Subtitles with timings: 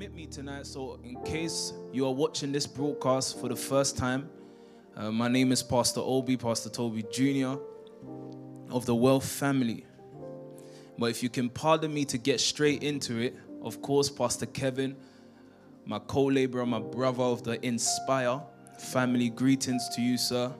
[0.00, 4.30] permit me tonight, so in case you are watching this broadcast for the first time,
[4.96, 7.60] uh, my name is Pastor Obi, Pastor Toby Jr.
[8.70, 9.84] of the Wealth family.
[10.96, 14.96] But if you can pardon me to get straight into it, of course, Pastor Kevin,
[15.84, 18.40] my co laborer, my brother of the Inspire
[18.78, 20.50] family, greetings to you, sir,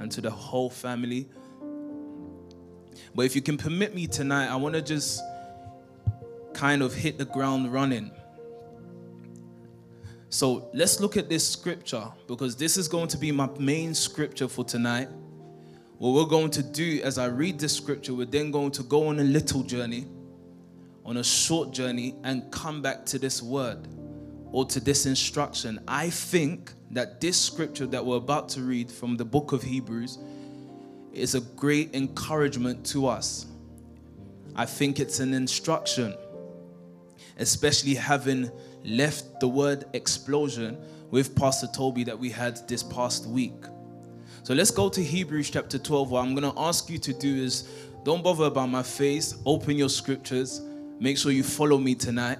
[0.00, 1.30] and to the whole family.
[3.14, 5.22] But if you can permit me tonight, I want to just
[6.52, 8.10] kind of hit the ground running.
[10.32, 14.48] So let's look at this scripture because this is going to be my main scripture
[14.48, 15.10] for tonight.
[15.98, 19.08] What we're going to do as I read this scripture, we're then going to go
[19.08, 20.06] on a little journey,
[21.04, 23.86] on a short journey, and come back to this word
[24.52, 25.78] or to this instruction.
[25.86, 30.18] I think that this scripture that we're about to read from the book of Hebrews
[31.12, 33.44] is a great encouragement to us.
[34.56, 36.14] I think it's an instruction,
[37.36, 38.50] especially having
[38.84, 40.78] left the word explosion
[41.10, 43.64] with Pastor Toby that we had this past week.
[44.42, 46.10] So let's go to Hebrews chapter 12.
[46.10, 47.68] What I'm going to ask you to do is
[48.04, 50.60] don't bother about my face, open your scriptures,
[50.98, 52.38] make sure you follow me tonight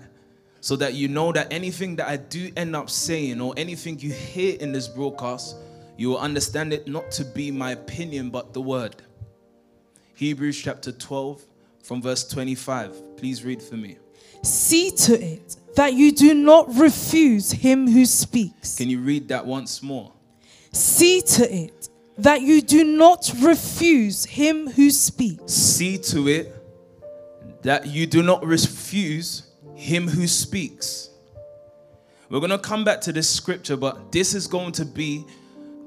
[0.60, 4.10] so that you know that anything that I do end up saying or anything you
[4.12, 5.56] hear in this broadcast,
[5.96, 8.96] you will understand it not to be my opinion but the word.
[10.14, 11.44] Hebrews chapter 12
[11.82, 13.16] from verse 25.
[13.16, 13.98] Please read for me.
[14.42, 18.76] See to it that you do not refuse him who speaks.
[18.76, 20.12] Can you read that once more?
[20.72, 25.52] See to it that you do not refuse him who speaks.
[25.52, 26.54] See to it
[27.62, 31.10] that you do not refuse him who speaks.
[32.28, 35.24] We're going to come back to this scripture, but this is going to be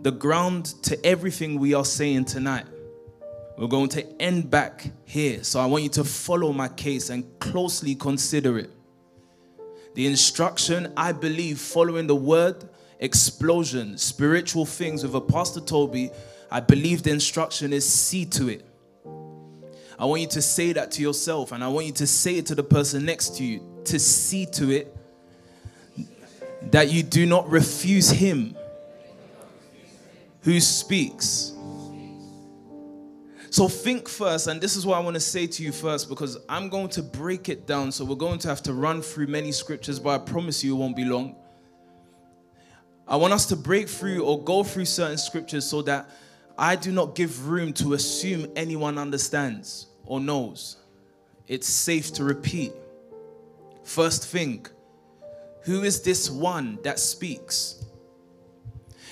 [0.02, 2.66] the ground to everything we are saying tonight.
[3.58, 5.44] We're going to end back here.
[5.44, 8.69] So I want you to follow my case and closely consider it.
[9.95, 16.11] The instruction, I believe, following the word explosion, spiritual things with Apostle Toby,
[16.51, 18.66] I believe the instruction is see to it.
[19.97, 22.45] I want you to say that to yourself, and I want you to say it
[22.47, 24.95] to the person next to you to see to it
[26.72, 28.55] that you do not refuse him
[30.41, 31.54] who speaks.
[33.55, 36.38] So think first, and this is what I want to say to you first because
[36.49, 37.89] I'm going to break it down.
[37.89, 40.77] So we're going to have to run through many scriptures, but I promise you it
[40.77, 41.38] won't be long.
[43.07, 46.09] I want us to break through or go through certain scriptures so that
[46.57, 50.75] I do not give room to assume anyone understands or knows.
[51.47, 52.73] It's safe to repeat.
[53.85, 54.66] First thing,
[55.61, 57.85] who is this one that speaks?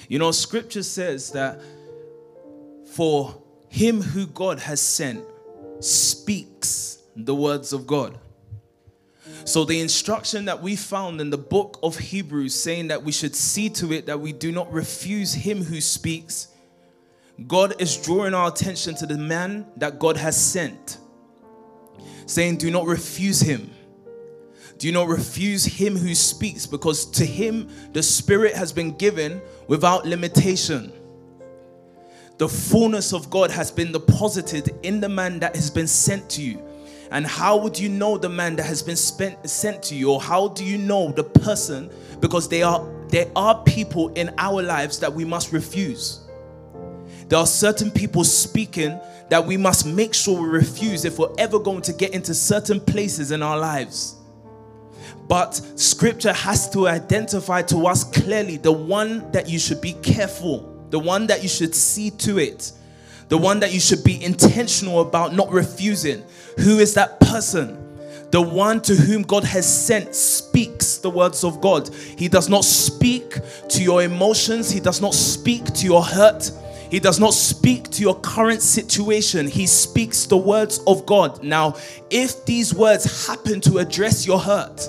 [0.09, 1.61] You know, scripture says that
[2.91, 3.41] for
[3.73, 5.25] him who God has sent
[5.79, 8.19] speaks the words of God.
[9.45, 13.35] So, the instruction that we found in the book of Hebrews saying that we should
[13.35, 16.49] see to it that we do not refuse him who speaks,
[17.47, 20.99] God is drawing our attention to the man that God has sent,
[22.27, 23.71] saying, Do not refuse him.
[24.77, 30.05] Do not refuse him who speaks, because to him the Spirit has been given without
[30.05, 30.93] limitation
[32.37, 36.41] the fullness of God has been deposited in the man that has been sent to
[36.41, 36.61] you.
[37.11, 40.19] And how would you know the man that has been spent, sent to you, or
[40.19, 41.91] how do you know the person?
[42.19, 46.21] Because they are there are people in our lives that we must refuse.
[47.27, 48.99] There are certain people speaking
[49.29, 52.79] that we must make sure we refuse if we're ever going to get into certain
[52.79, 54.15] places in our lives.
[55.27, 60.72] But scripture has to identify to us clearly the one that you should be careful
[60.93, 62.71] the one that you should see to it,
[63.27, 66.21] the one that you should be intentional about not refusing.
[66.59, 67.79] Who is that person?
[68.29, 71.89] The one to whom God has sent speaks the words of God.
[72.15, 73.39] He does not speak
[73.69, 76.51] to your emotions, He does not speak to your hurt.
[76.91, 79.47] He does not speak to your current situation.
[79.47, 81.43] He speaks the words of God.
[81.43, 81.75] Now,
[82.11, 84.87] if these words happen to address your hurt,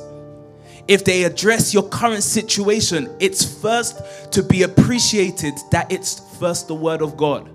[0.87, 6.75] if they address your current situation, it's first to be appreciated that it's first the
[6.75, 7.51] word of God.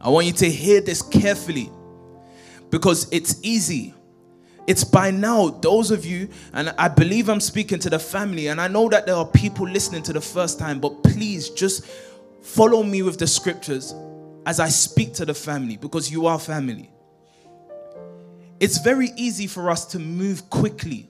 [0.00, 1.70] I want you to hear this carefully
[2.70, 3.94] because it's easy.
[4.66, 8.60] It's by now, those of you, and I believe I'm speaking to the family, and
[8.60, 11.86] I know that there are people listening to the first time, but please just
[12.42, 13.94] follow me with the scriptures
[14.44, 16.90] as I speak to the family because you are family.
[18.60, 21.08] It's very easy for us to move quickly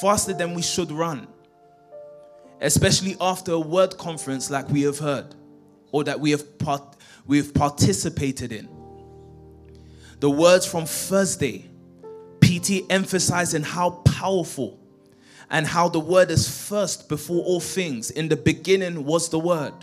[0.00, 1.26] faster than we should run,
[2.60, 5.34] especially after a word conference like we have heard
[5.92, 6.96] or that we have, part-
[7.26, 8.68] we have participated in.
[10.20, 11.70] The words from Thursday,
[12.40, 14.78] PT emphasizing how powerful
[15.50, 18.10] and how the word is first before all things.
[18.10, 19.74] In the beginning was the word.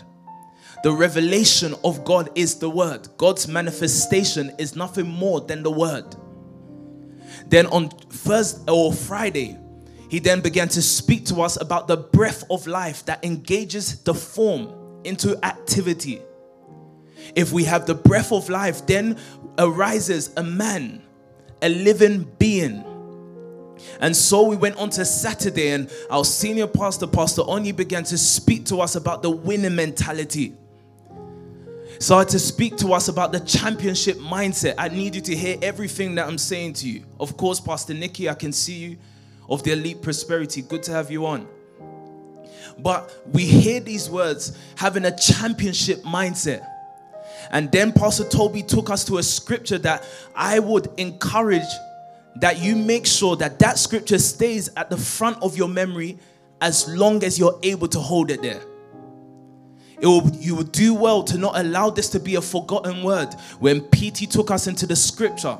[0.82, 3.08] The revelation of God is the word.
[3.16, 6.14] God's manifestation is nothing more than the word.
[7.48, 9.58] Then on Thursday or Friday,
[10.08, 14.14] he then began to speak to us about the breath of life that engages the
[14.14, 14.72] form
[15.04, 16.22] into activity.
[17.34, 19.18] If we have the breath of life, then
[19.58, 21.02] arises a man,
[21.60, 22.84] a living being.
[24.00, 28.18] And so we went on to Saturday, and our senior pastor, Pastor Oni, began to
[28.18, 30.54] speak to us about the winning mentality.
[32.00, 34.74] Started to speak to us about the championship mindset.
[34.78, 37.04] I need you to hear everything that I'm saying to you.
[37.18, 38.98] Of course, Pastor Nikki, I can see you
[39.48, 40.62] of the elite prosperity.
[40.62, 41.48] Good to have you on.
[42.78, 46.66] But we hear these words having a championship mindset.
[47.50, 51.62] And then Pastor Toby took us to a scripture that I would encourage
[52.36, 56.18] that you make sure that that scripture stays at the front of your memory
[56.60, 58.60] as long as you're able to hold it there.
[60.00, 63.34] It will, you would do well to not allow this to be a forgotten word.
[63.58, 65.58] When PT took us into the scripture,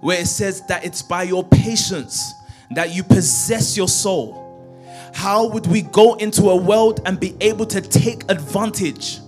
[0.00, 2.32] where it says that it's by your patience
[2.72, 4.42] that you possess your soul.
[5.14, 9.20] How would we go into a world and be able to take advantage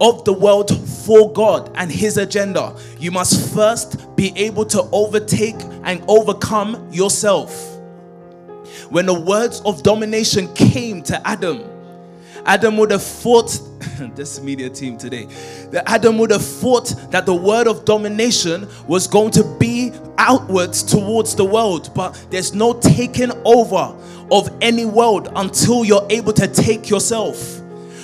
[0.00, 2.76] of the world for God and His agenda?
[2.98, 7.68] You must first be able to overtake and overcome yourself.
[8.90, 11.62] When the words of domination came to Adam,
[12.44, 13.58] Adam would have thought,
[14.14, 15.26] this media team today,
[15.70, 20.82] that Adam would have thought that the word of domination was going to be outwards
[20.82, 23.94] towards the world, but there's no taking over
[24.30, 27.36] of any world until you're able to take yourself.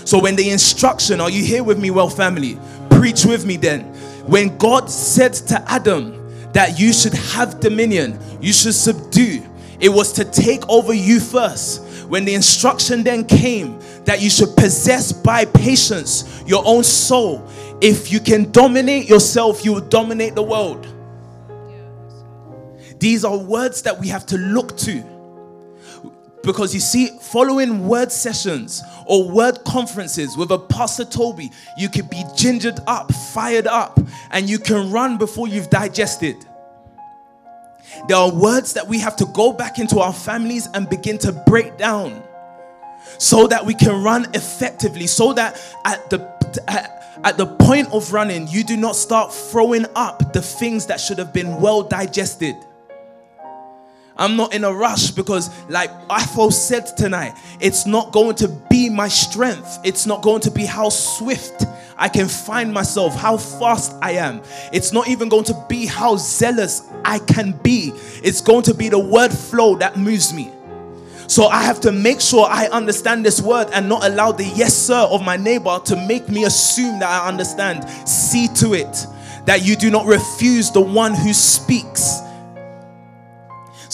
[0.05, 2.59] So when the instruction, are you here with me, well, family?
[2.91, 3.82] Preach with me then.
[4.26, 6.12] When God said to Adam
[6.53, 9.43] that you should have dominion, you should subdue,
[9.81, 11.85] it was to take over you first.
[12.09, 17.49] When the instruction then came that you should possess by patience your own soul,
[17.81, 20.87] if you can dominate yourself, you will dominate the world.
[22.99, 25.05] These are words that we have to look to.
[26.43, 32.06] Because you see, following word sessions or word conferences with a Pastor Toby, you can
[32.06, 34.00] be gingered up, fired up,
[34.31, 36.37] and you can run before you've digested.
[38.06, 41.33] There are words that we have to go back into our families and begin to
[41.33, 42.23] break down
[43.19, 46.19] so that we can run effectively, so that at the
[47.25, 51.19] at the point of running, you do not start throwing up the things that should
[51.19, 52.55] have been well digested.
[54.19, 58.91] I'm not in a rush because, like Afo said tonight, it's not going to be
[58.91, 59.79] my strength.
[59.85, 61.65] It's not going to be how swift
[61.97, 64.43] I can find myself, how fast I am.
[64.73, 67.93] It's not even going to be how zealous I can be.
[68.23, 70.50] It's going to be the word flow that moves me.
[71.29, 74.75] So I have to make sure I understand this word and not allow the yes
[74.75, 77.88] sir of my neighbor to make me assume that I understand.
[78.09, 79.06] See to it
[79.44, 82.21] that you do not refuse the one who speaks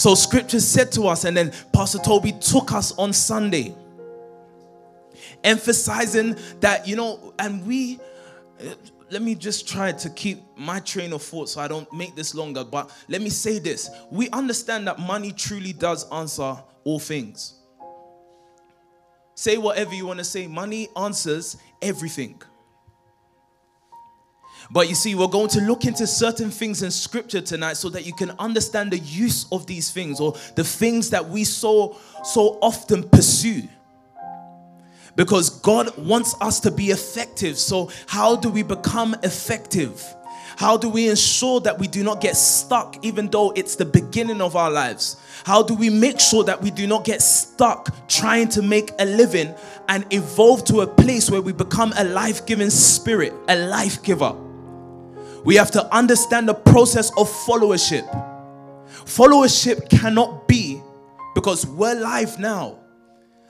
[0.05, 3.73] so scripture said to us, and then Pastor Toby took us on Sunday,
[5.43, 7.99] emphasizing that, you know, and we,
[8.61, 8.75] uh,
[9.09, 12.35] let me just try to keep my train of thought so I don't make this
[12.35, 12.63] longer.
[12.63, 17.55] But let me say this we understand that money truly does answer all things.
[19.33, 22.39] Say whatever you want to say, money answers everything.
[24.71, 28.05] But you see, we're going to look into certain things in scripture tonight so that
[28.05, 32.57] you can understand the use of these things or the things that we so so
[32.61, 33.67] often pursue.
[35.15, 37.57] Because God wants us to be effective.
[37.57, 40.03] So, how do we become effective?
[40.57, 44.41] How do we ensure that we do not get stuck even though it's the beginning
[44.41, 45.17] of our lives?
[45.45, 49.05] How do we make sure that we do not get stuck trying to make a
[49.05, 49.53] living
[49.89, 54.33] and evolve to a place where we become a life giving spirit, a life giver?
[55.45, 58.05] We have to understand the process of followership.
[59.05, 60.81] Followership cannot be
[61.35, 62.79] because we're live now.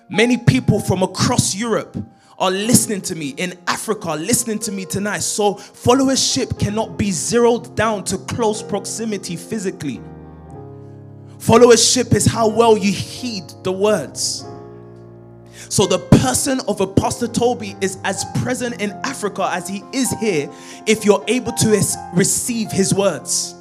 [0.09, 1.95] Many people from across Europe
[2.37, 5.19] are listening to me in Africa, listening to me tonight.
[5.19, 10.01] So, followership cannot be zeroed down to close proximity physically.
[11.37, 14.43] Followership is how well you heed the words.
[15.69, 20.50] So the person of Apostle Toby is as present in Africa as he is here
[20.86, 21.81] if you're able to
[22.13, 23.54] receive his words.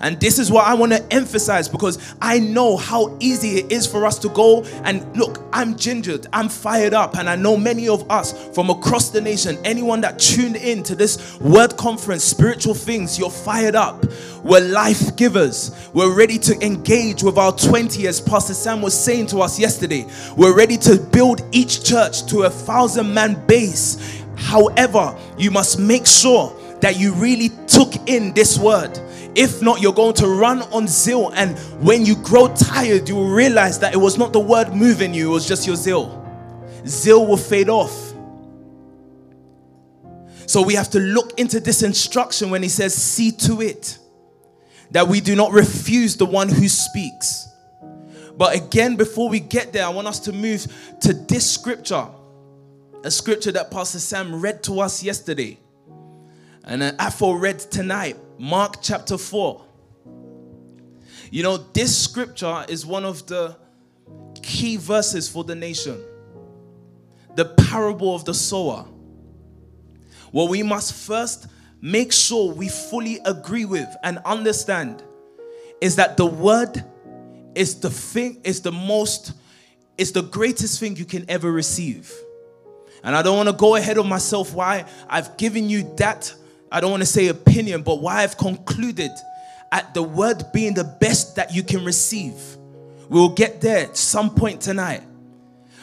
[0.00, 3.86] And this is what I want to emphasize because I know how easy it is
[3.86, 7.88] for us to go and look, I'm gingered, I'm fired up, and I know many
[7.88, 12.74] of us from across the nation, anyone that tuned in to this word conference, spiritual
[12.74, 14.04] things, you're fired up.
[14.44, 15.72] We're life givers.
[15.92, 20.06] We're ready to engage with our 20, as Pastor Sam was saying to us yesterday.
[20.36, 24.22] We're ready to build each church to a thousand man base.
[24.36, 28.98] However, you must make sure that you really took in this word.
[29.38, 33.30] If not, you're going to run on zeal, and when you grow tired, you will
[33.30, 36.26] realize that it was not the word moving you, it was just your zeal.
[36.84, 38.12] Zeal will fade off.
[40.46, 43.98] So we have to look into this instruction when he says, See to it
[44.90, 47.48] that we do not refuse the one who speaks.
[48.36, 50.66] But again, before we get there, I want us to move
[51.02, 52.08] to this scripture,
[53.04, 55.60] a scripture that Pastor Sam read to us yesterday.
[56.64, 59.64] And Afo read tonight, Mark chapter 4.
[61.30, 63.56] You know, this scripture is one of the
[64.42, 66.00] key verses for the nation.
[67.34, 68.86] The parable of the sower.
[70.30, 71.48] What we must first
[71.80, 75.02] make sure we fully agree with and understand
[75.80, 76.84] is that the word
[77.54, 79.32] is the thing, is the most,
[79.96, 82.12] is the greatest thing you can ever receive.
[83.02, 86.34] And I don't want to go ahead of myself why I've given you that
[86.70, 89.10] I don't want to say opinion, but why I've concluded
[89.72, 92.34] at the word being the best that you can receive.
[93.08, 95.02] We'll get there some point tonight.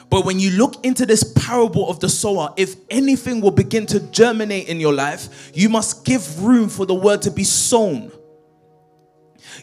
[0.09, 3.99] But when you look into this parable of the sower, if anything will begin to
[3.99, 8.11] germinate in your life, you must give room for the word to be sown.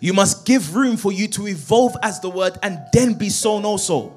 [0.00, 3.64] You must give room for you to evolve as the word and then be sown
[3.64, 4.12] also.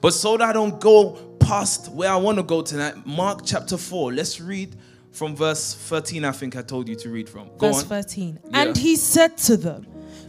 [0.00, 3.76] But so that I don't go past where I want to go tonight, Mark chapter
[3.76, 4.76] 4, let's read
[5.18, 7.48] from verse 13, I think I told you to read from.
[7.58, 7.88] Go verse on.
[7.88, 8.38] 13.
[8.44, 8.60] Yeah.
[8.60, 9.86] And he said to them,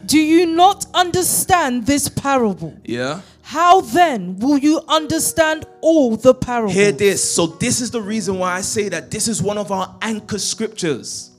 [0.08, 2.76] Do you not understand this parable?
[2.84, 3.22] Yeah.
[3.44, 6.74] How then will you understand all the parables?
[6.74, 7.24] Hear this.
[7.24, 10.40] So, this is the reason why I say that this is one of our anchor
[10.40, 11.32] scriptures.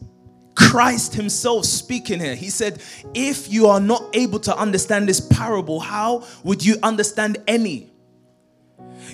[0.55, 2.37] Christ Himself speaking here.
[2.37, 2.81] He said,
[3.15, 7.91] If you are not able to understand this parable, how would you understand any?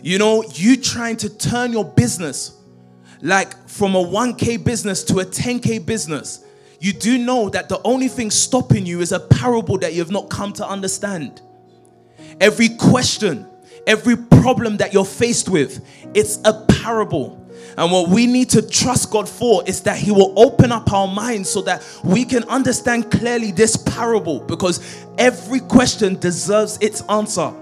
[0.03, 2.56] You know, you trying to turn your business
[3.23, 6.45] like from a 1K business to a 10K business,
[6.81, 10.11] you do know that the only thing stopping you is a parable that you have
[10.11, 11.41] not come to understand.
[12.41, 13.47] Every question,
[13.87, 17.43] every problem that you're faced with, it's a parable.
[17.79, 21.09] And what we need to trust God for is that He will open up our
[21.09, 27.53] minds so that we can understand clearly this parable because every question deserves its answer.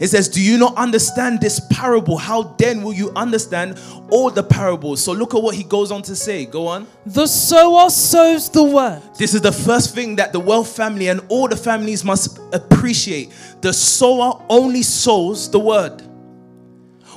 [0.00, 2.16] It says, Do you not understand this parable?
[2.16, 5.02] How then will you understand all the parables?
[5.02, 6.46] So look at what he goes on to say.
[6.46, 6.86] Go on.
[7.06, 9.02] The sower sows the word.
[9.16, 13.32] This is the first thing that the Wealth family and all the families must appreciate.
[13.60, 16.02] The sower only sows the word.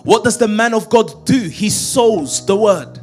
[0.03, 1.37] What does the man of God do?
[1.37, 2.99] He sows the word.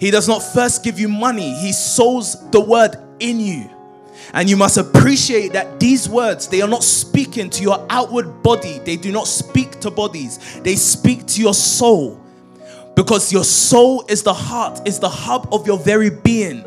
[0.00, 3.70] He does not first give you money, he sows the word in you.
[4.34, 8.78] And you must appreciate that these words, they are not speaking to your outward body.
[8.80, 10.60] They do not speak to bodies.
[10.60, 12.22] They speak to your soul.
[12.94, 16.64] Because your soul is the heart, is the hub of your very being.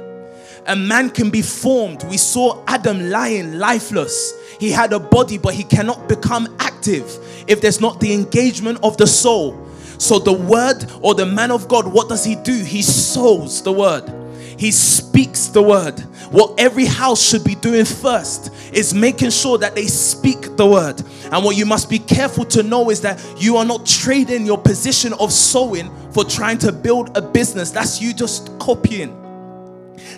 [0.68, 2.04] A man can be formed.
[2.04, 4.34] We saw Adam lying lifeless.
[4.60, 7.18] He had a body, but he cannot become active
[7.48, 9.68] if there's not the engagement of the soul.
[9.98, 12.54] So, the word or the man of God, what does he do?
[12.64, 14.21] He sows the word.
[14.62, 16.00] He speaks the word.
[16.30, 21.02] What every house should be doing first is making sure that they speak the word.
[21.32, 24.60] And what you must be careful to know is that you are not trading your
[24.60, 27.72] position of sowing for trying to build a business.
[27.72, 29.18] That's you just copying.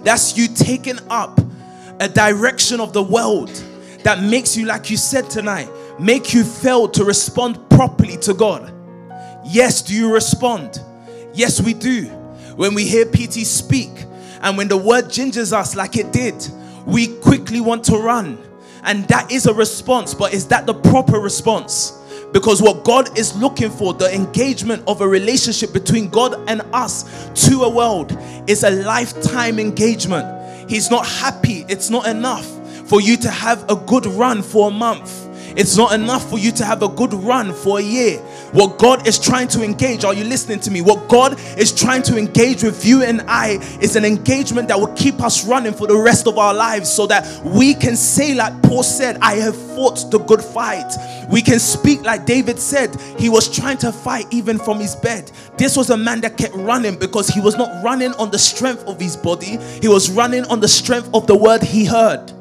[0.04, 1.40] That's you taking up
[2.02, 3.48] a direction of the world
[4.00, 5.70] that makes you, like you said tonight,
[6.02, 8.74] make you fail to respond properly to God.
[9.46, 10.82] Yes, do you respond?
[11.34, 12.08] Yes, we do.
[12.58, 13.90] When we hear PT speak,
[14.44, 16.36] and when the word gingers us like it did,
[16.86, 18.38] we quickly want to run.
[18.84, 22.00] And that is a response, but is that the proper response?
[22.34, 27.30] Because what God is looking for, the engagement of a relationship between God and us
[27.48, 30.70] to a world, is a lifetime engagement.
[30.70, 32.46] He's not happy, it's not enough
[32.90, 35.30] for you to have a good run for a month.
[35.56, 38.20] It's not enough for you to have a good run for a year.
[38.54, 40.82] What God is trying to engage, are you listening to me?
[40.82, 44.94] What God is trying to engage with you and I is an engagement that will
[44.94, 48.62] keep us running for the rest of our lives so that we can say, like
[48.62, 50.94] Paul said, I have fought the good fight.
[51.32, 55.32] We can speak like David said, he was trying to fight even from his bed.
[55.58, 58.84] This was a man that kept running because he was not running on the strength
[58.86, 62.32] of his body, he was running on the strength of the word he heard.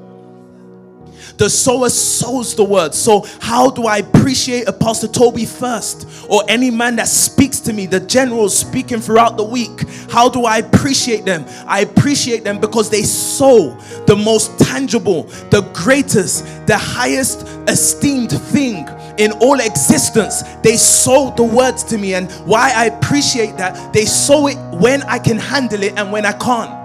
[1.38, 2.94] The sower sows the word.
[2.94, 7.86] So, how do I appreciate Apostle Toby first, or any man that speaks to me,
[7.86, 9.88] the generals speaking throughout the week?
[10.10, 11.44] How do I appreciate them?
[11.66, 18.88] I appreciate them because they sow the most tangible, the greatest, the highest esteemed thing
[19.18, 20.42] in all existence.
[20.62, 25.02] They sow the words to me, and why I appreciate that they sow it when
[25.04, 26.81] I can handle it and when I can't.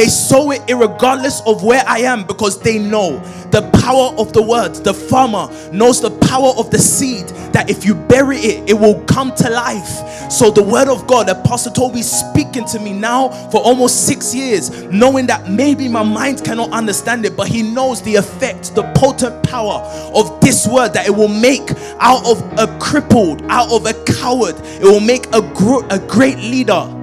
[0.00, 3.18] They sow it regardless of where I am because they know
[3.50, 4.74] the power of the word.
[4.76, 9.04] The farmer knows the power of the seed that if you bury it, it will
[9.04, 10.32] come to life.
[10.32, 14.34] So the word of God, the Apostle Toby speaking to me now for almost six
[14.34, 18.90] years, knowing that maybe my mind cannot understand it, but he knows the effect, the
[18.96, 19.82] potent power
[20.14, 24.54] of this word that it will make out of a crippled, out of a coward,
[24.64, 26.99] it will make a, gr- a great leader.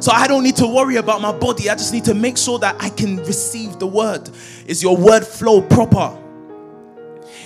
[0.00, 1.68] So I don't need to worry about my body.
[1.68, 4.30] I just need to make sure that I can receive the word.
[4.66, 6.16] Is your word flow proper?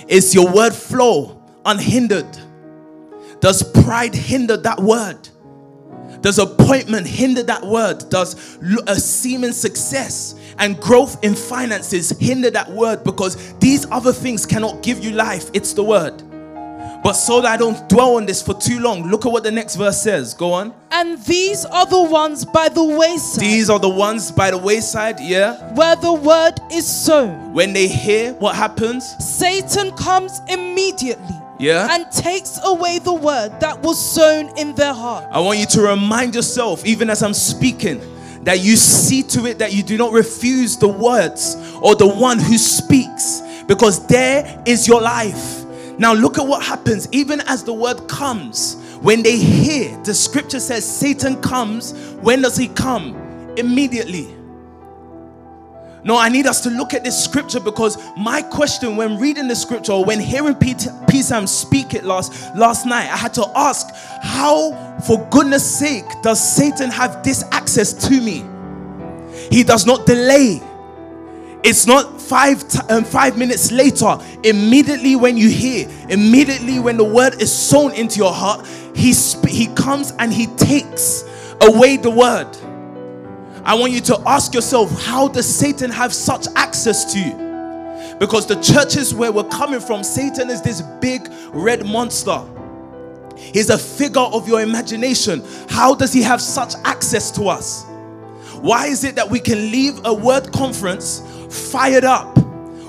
[0.07, 2.37] Is your word flow unhindered?
[3.39, 5.29] Does pride hinder that word?
[6.21, 8.09] Does appointment hinder that word?
[8.09, 8.57] Does
[8.87, 13.03] a seeming success and growth in finances hinder that word?
[13.03, 15.49] Because these other things cannot give you life.
[15.53, 16.23] It's the word.
[17.03, 19.51] But so that I don't dwell on this for too long, look at what the
[19.51, 20.33] next verse says.
[20.33, 20.73] Go on.
[20.89, 23.41] And these are the ones by the wayside.
[23.41, 25.73] These are the ones by the wayside, yeah.
[25.73, 27.53] Where the word is sown.
[27.53, 31.35] When they hear what happens, Satan comes immediately.
[31.59, 31.87] Yeah.
[31.91, 35.25] And takes away the word that was sown in their heart.
[35.29, 38.01] I want you to remind yourself, even as I'm speaking,
[38.43, 42.39] that you see to it that you do not refuse the words or the one
[42.39, 45.62] who speaks, because there is your life.
[45.97, 48.75] Now, look at what happens even as the word comes.
[49.01, 51.93] When they hear, the scripture says Satan comes.
[52.21, 53.15] When does he come?
[53.57, 54.27] Immediately.
[56.05, 59.55] No, I need us to look at this scripture because my question when reading the
[59.55, 60.91] scripture or when hearing Peter,
[61.23, 63.87] Sam speak it last, last night, I had to ask,
[64.21, 68.43] how, for goodness sake, does Satan have this access to me?
[69.49, 70.61] He does not delay.
[71.63, 74.17] It's not five t- um, five minutes later.
[74.43, 79.47] Immediately when you hear, immediately when the word is sown into your heart, he sp-
[79.47, 81.23] he comes and he takes
[81.61, 82.47] away the word.
[83.63, 88.17] I want you to ask yourself, how does Satan have such access to you?
[88.19, 92.43] Because the churches where we're coming from, Satan is this big red monster.
[93.37, 95.43] He's a figure of your imagination.
[95.69, 97.85] How does he have such access to us?
[98.59, 101.21] Why is it that we can leave a word conference
[101.53, 102.37] fired up.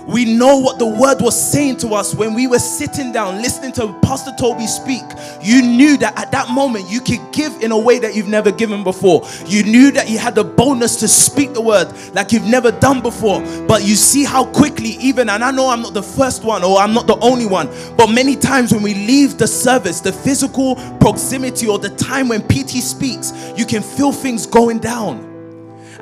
[0.06, 3.72] We know what the word was saying to us when we were sitting down listening
[3.72, 5.02] to Pastor Toby speak.
[5.42, 8.52] You knew that at that moment you could give in a way that you've never
[8.52, 9.26] given before.
[9.46, 13.00] You knew that you had the boldness to speak the word like you've never done
[13.00, 13.40] before.
[13.66, 16.78] But you see how quickly, even, and I know I'm not the first one or
[16.78, 20.76] I'm not the only one, but many times when we leave the service, the physical
[21.00, 25.33] proximity or the time when PT speaks, you can feel things going down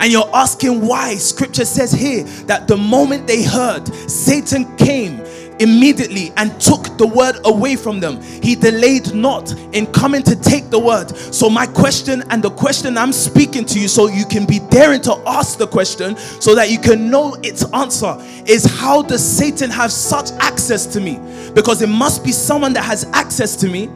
[0.02, 5.20] and you're asking why, scripture says here that the moment they heard, Satan came
[5.60, 8.20] immediately and took the word away from them.
[8.20, 11.16] He delayed not in coming to take the word.
[11.16, 15.02] So, my question and the question I'm speaking to you, so you can be daring
[15.02, 19.70] to ask the question so that you can know its answer, is how does Satan
[19.70, 21.20] have such access to me?
[21.54, 23.88] Because it must be someone that has access to me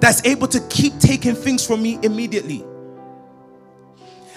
[0.00, 2.64] that's able to keep taking things from me immediately.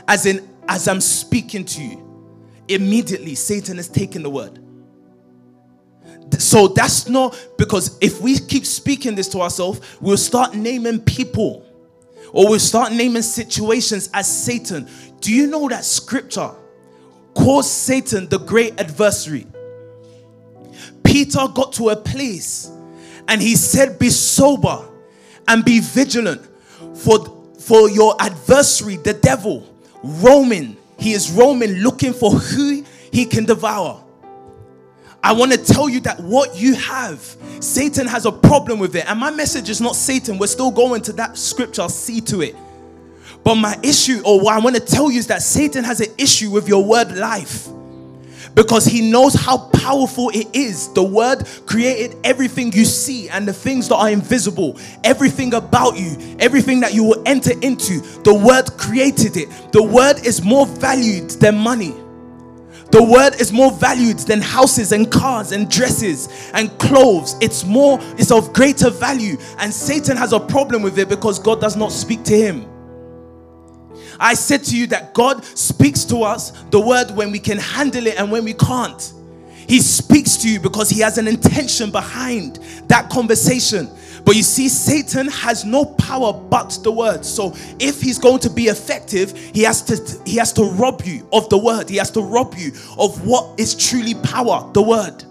[0.09, 2.29] As in, as I'm speaking to you,
[2.67, 4.59] immediately Satan is taking the word.
[6.39, 11.65] So that's not because if we keep speaking this to ourselves, we'll start naming people
[12.31, 14.87] or we'll start naming situations as Satan.
[15.19, 16.51] Do you know that scripture
[17.33, 19.45] calls Satan the great adversary?
[21.03, 22.71] Peter got to a place
[23.27, 24.89] and he said, Be sober
[25.47, 26.41] and be vigilant,
[26.95, 29.72] for, for your adversary, the devil,
[30.03, 30.77] roaming.
[30.99, 34.03] He is roaming looking for who he can devour.
[35.23, 37.21] I want to tell you that what you have,
[37.61, 39.09] Satan has a problem with it.
[39.09, 40.37] And my message is not Satan.
[40.37, 42.55] We're still going to that scripture, see to it.
[43.43, 46.13] But my issue, or what I want to tell you, is that Satan has an
[46.17, 47.67] issue with your word life.
[48.55, 50.91] Because he knows how powerful it is.
[50.93, 56.35] The word created everything you see and the things that are invisible, everything about you,
[56.39, 58.01] everything that you will enter into.
[58.23, 59.49] The word created it.
[59.71, 61.93] The word is more valued than money.
[62.91, 67.35] The word is more valued than houses and cars and dresses and clothes.
[67.41, 69.37] It's more, it's of greater value.
[69.57, 72.72] And Satan has a problem with it because God does not speak to him.
[74.19, 78.07] I said to you that God speaks to us the word when we can handle
[78.07, 79.13] it and when we can't.
[79.67, 83.89] He speaks to you because he has an intention behind that conversation.
[84.25, 87.25] But you see, Satan has no power but the word.
[87.25, 91.27] So if he's going to be effective, he has to he has to rob you
[91.31, 91.89] of the word.
[91.89, 95.25] He has to rob you of what is truly power, the word.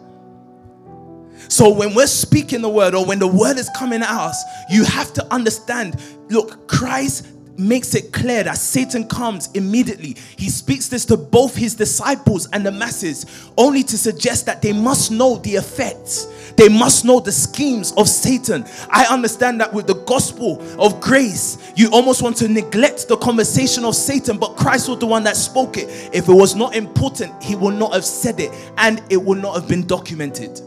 [1.48, 4.84] So when we're speaking the word or when the word is coming at us, you
[4.84, 7.26] have to understand, look, Christ
[7.62, 10.16] makes it clear that Satan comes immediately.
[10.36, 14.72] He speaks this to both his disciples and the masses, only to suggest that they
[14.72, 16.52] must know the effects.
[16.56, 18.64] They must know the schemes of Satan.
[18.90, 23.84] I understand that with the gospel of grace, you almost want to neglect the conversation
[23.84, 25.88] of Satan, but Christ was the one that spoke it.
[26.12, 29.54] If it was not important, he would not have said it and it would not
[29.54, 30.60] have been documented.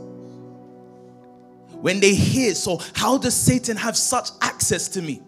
[1.81, 5.21] When they hear, so how does Satan have such access to me?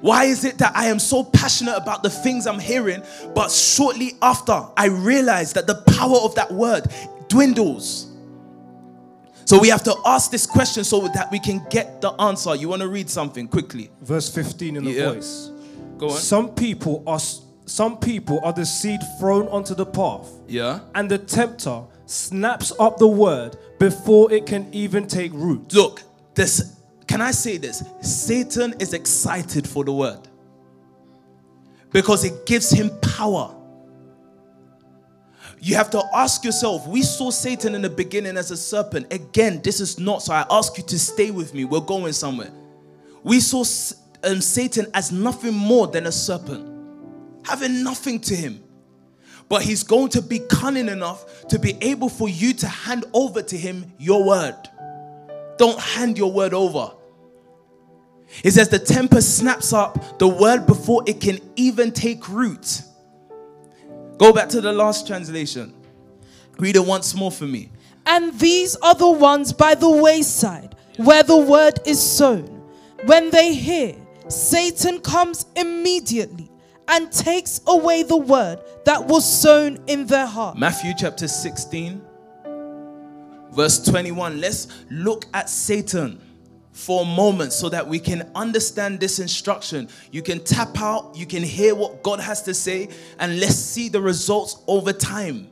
[0.00, 3.02] Why is it that I am so passionate about the things I'm hearing,
[3.34, 6.86] but shortly after I realize that the power of that word
[7.28, 8.06] dwindles?
[9.44, 12.54] So we have to ask this question so that we can get the answer.
[12.54, 13.90] You want to read something quickly?
[14.02, 15.12] Verse 15 in the Yeah.
[15.14, 15.50] voice.
[15.96, 16.18] Go on.
[16.18, 17.20] Some people are
[17.64, 20.80] some people are the seed thrown onto the path, Yeah.
[20.94, 25.74] and the tempter snaps up the word before it can even take root.
[25.74, 26.02] Look,
[26.34, 26.62] this
[27.08, 27.82] can I say this?
[28.02, 30.28] Satan is excited for the word
[31.90, 33.54] because it gives him power.
[35.60, 39.12] You have to ask yourself, we saw Satan in the beginning as a serpent.
[39.12, 41.64] Again, this is not, so I ask you to stay with me.
[41.64, 42.52] We're going somewhere.
[43.24, 43.64] We saw
[44.22, 46.68] um, Satan as nothing more than a serpent,
[47.44, 48.62] having nothing to him.
[49.48, 53.42] But he's going to be cunning enough to be able for you to hand over
[53.42, 54.56] to him your word.
[55.56, 56.92] Don't hand your word over.
[58.44, 62.82] It says the tempter snaps up the word before it can even take root.
[64.18, 65.74] Go back to the last translation.
[66.58, 67.70] Read it once more for me.
[68.06, 72.46] And these are the ones by the wayside where the word is sown.
[73.04, 73.94] When they hear,
[74.28, 76.50] Satan comes immediately
[76.88, 80.58] and takes away the word that was sown in their heart.
[80.58, 82.02] Matthew chapter 16,
[83.52, 84.40] verse 21.
[84.40, 86.20] Let's look at Satan
[86.78, 89.88] for a moment so that we can understand this instruction.
[90.12, 92.88] You can tap out, you can hear what God has to say,
[93.18, 95.48] and let's see the results over time.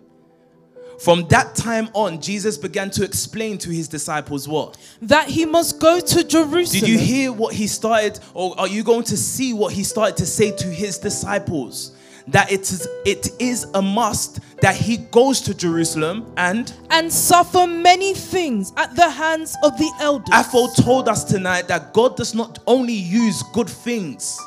[1.01, 4.79] From that time on, Jesus began to explain to his disciples what?
[5.03, 6.81] That he must go to Jerusalem.
[6.81, 10.17] Did you hear what he started, or are you going to see what he started
[10.19, 11.97] to say to his disciples?
[12.29, 17.67] That it is, it is a must that he goes to Jerusalem and and suffer
[17.67, 20.29] many things at the hands of the elders.
[20.33, 24.41] Afo told us tonight that God does not only use good things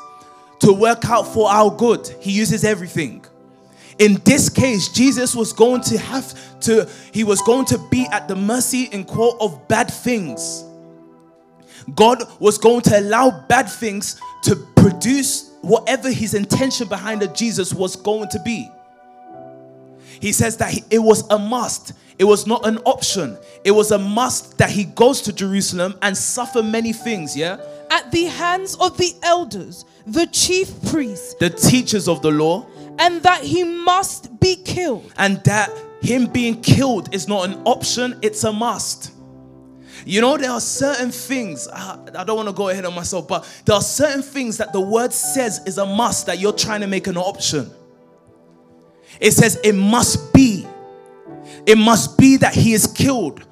[0.58, 3.24] to work out for our good, He uses everything.
[4.00, 8.28] In this case, Jesus was going to have to, he was going to be at
[8.28, 10.64] the mercy in quote of bad things.
[11.94, 17.72] God was going to allow bad things to produce whatever his intention behind the Jesus
[17.74, 18.70] was going to be.
[20.20, 21.92] He says that he- it was a must.
[22.18, 23.38] It was not an option.
[23.64, 27.58] It was a must that he goes to Jerusalem and suffer many things, yeah?
[27.90, 32.66] at the hands of the elders, the chief priests, The teachers of the law,
[32.98, 35.10] and that he must be killed.
[35.16, 35.70] and that
[36.02, 39.10] him being killed is not an option, it's a must.
[40.04, 43.28] You know, there are certain things, I I don't want to go ahead of myself,
[43.28, 46.80] but there are certain things that the word says is a must that you're trying
[46.80, 47.70] to make an option.
[49.20, 50.66] It says it must be.
[51.66, 53.44] It must be that he is killed.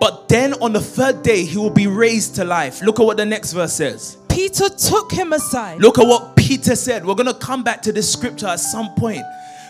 [0.00, 2.82] But then on the third day, he will be raised to life.
[2.82, 4.18] Look at what the next verse says.
[4.28, 7.04] Peter took him aside Look at what Peter said.
[7.04, 9.22] We're going to come back to this scripture at some point.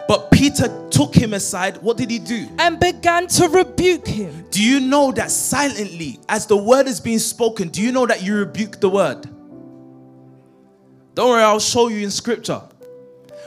[0.09, 1.79] But Peter took him aside.
[1.79, 2.49] What did he do?
[2.59, 4.47] and began to rebuke him.
[4.51, 8.23] Do you know that silently, as the word is being spoken, do you know that
[8.23, 9.29] you rebuke the word?
[11.15, 12.63] Don't worry, I'll show you in scripture.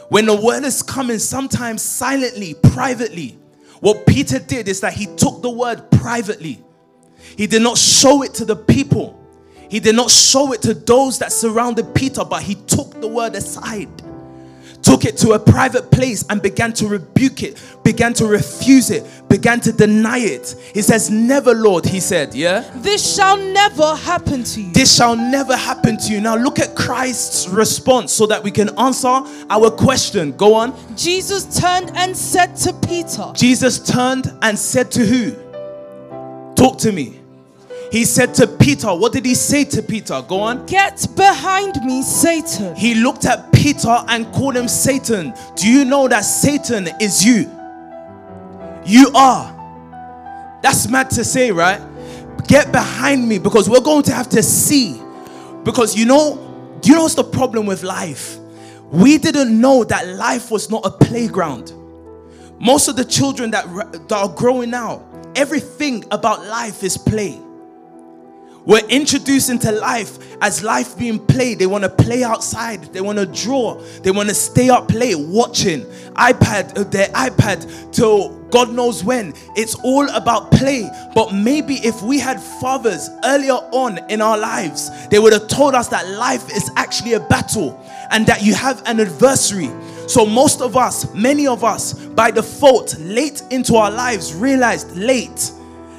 [0.09, 3.39] When the word is coming, sometimes silently, privately,
[3.79, 6.63] what Peter did is that he took the word privately.
[7.37, 9.19] He did not show it to the people,
[9.69, 13.35] he did not show it to those that surrounded Peter, but he took the word
[13.35, 13.89] aside
[14.85, 19.03] took it to a private place and began to rebuke it, began to refuse it,
[19.27, 20.55] began to deny it.
[20.73, 22.69] He says, Never, Lord, he said, Yeah?
[22.75, 24.71] This shall never happen to you.
[24.71, 26.21] This shall never happen to you.
[26.21, 29.07] Now look at Christ's response so that we can answer
[29.49, 30.31] our question.
[30.33, 30.75] Go on.
[30.95, 35.31] Jesus turned and said to Peter, Jesus turned and said to who?
[36.53, 37.24] Talk to me.
[37.91, 40.21] He said to Peter, What did he say to Peter?
[40.27, 40.65] Go on.
[40.65, 42.75] Get behind me, Satan.
[42.75, 45.33] He looked at Peter and called him Satan.
[45.55, 47.51] Do you know that Satan is you?
[48.85, 49.51] You are.
[50.61, 51.81] That's mad to say, right?
[52.47, 55.01] Get behind me because we're going to have to see.
[55.63, 58.37] Because you know, do you know what's the problem with life?
[58.91, 61.73] We didn't know that life was not a playground.
[62.59, 63.65] Most of the children that,
[64.07, 65.03] that are growing now,
[65.35, 67.41] everything about life is play.
[68.65, 71.59] We're introduced into life as life being played.
[71.59, 72.81] They want to play outside.
[72.93, 73.75] They want to draw.
[74.01, 75.81] They want to stay up late watching
[76.15, 79.33] iPad, uh, their iPad till God knows when.
[79.55, 80.89] It's all about play.
[81.13, 85.75] But maybe if we had fathers earlier on in our lives, they would have told
[85.75, 89.69] us that life is actually a battle and that you have an adversary.
[90.07, 95.51] So most of us, many of us, by default, late into our lives, realized late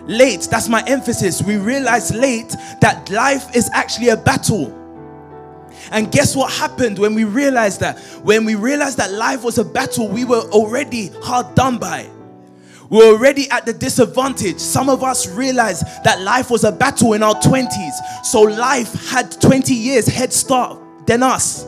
[0.07, 1.43] late, that's my emphasis.
[1.43, 4.73] We realize late that life is actually a battle.
[5.91, 7.99] And guess what happened when we realized that?
[8.23, 12.09] When we realized that life was a battle, we were already hard done by.
[12.89, 14.59] We were already at the disadvantage.
[14.59, 18.25] Some of us realized that life was a battle in our 20s.
[18.25, 21.67] So life had 20 years head start than us.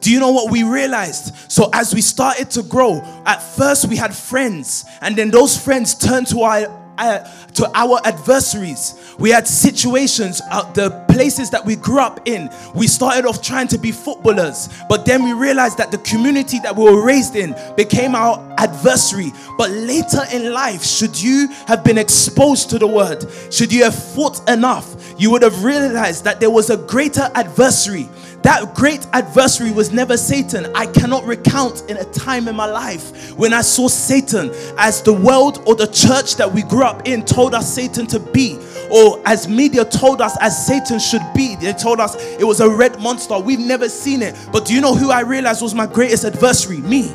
[0.00, 1.34] Do you know what we realized?
[1.50, 5.94] So, as we started to grow, at first we had friends, and then those friends
[5.94, 8.94] turned to our uh, to our adversaries.
[9.18, 12.50] We had situations, uh, the places that we grew up in.
[12.74, 16.76] We started off trying to be footballers, but then we realized that the community that
[16.76, 19.32] we were raised in became our adversary.
[19.56, 23.94] But later in life, should you have been exposed to the word, should you have
[23.94, 28.08] fought enough, you would have realized that there was a greater adversary
[28.42, 30.70] that great adversary was never Satan.
[30.74, 35.12] I cannot recount in a time in my life when I saw Satan as the
[35.12, 38.58] world or the church that we grew up in told us Satan to be,
[38.90, 41.56] or as media told us as Satan should be.
[41.56, 43.38] They told us it was a red monster.
[43.38, 44.34] We've never seen it.
[44.52, 46.78] But do you know who I realized was my greatest adversary?
[46.78, 47.14] Me.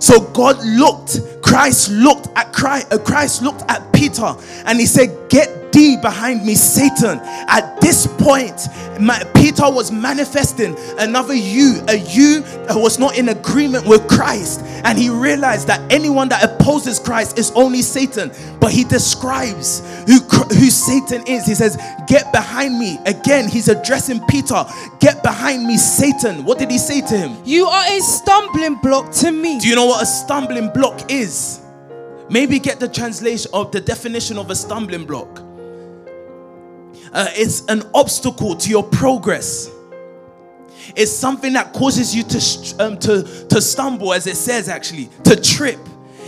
[0.00, 5.28] So God looked, Christ looked at Christ, uh, Christ looked at Peter and he said,
[5.28, 7.18] Get thee behind me, Satan.
[7.48, 8.68] At this point,
[9.00, 14.60] my, Peter was manifesting another you, a you that was not in agreement with Christ.
[14.84, 18.30] And he realized that anyone that opposes Christ is only Satan.
[18.60, 21.46] But he describes who, who Satan is.
[21.46, 21.76] He says,
[22.06, 22.98] Get behind me.
[23.06, 24.64] Again, he's addressing Peter.
[25.00, 26.44] Get behind me, Satan.
[26.44, 27.36] What did he say to him?
[27.44, 29.58] You are a stumbling block to me.
[29.58, 31.31] Do you know what a stumbling block is?
[32.30, 35.42] Maybe get the translation of the definition of a stumbling block
[37.12, 39.70] uh, it's an obstacle to your progress.
[40.96, 45.40] It's something that causes you to, um, to, to stumble, as it says actually, to
[45.40, 45.78] trip.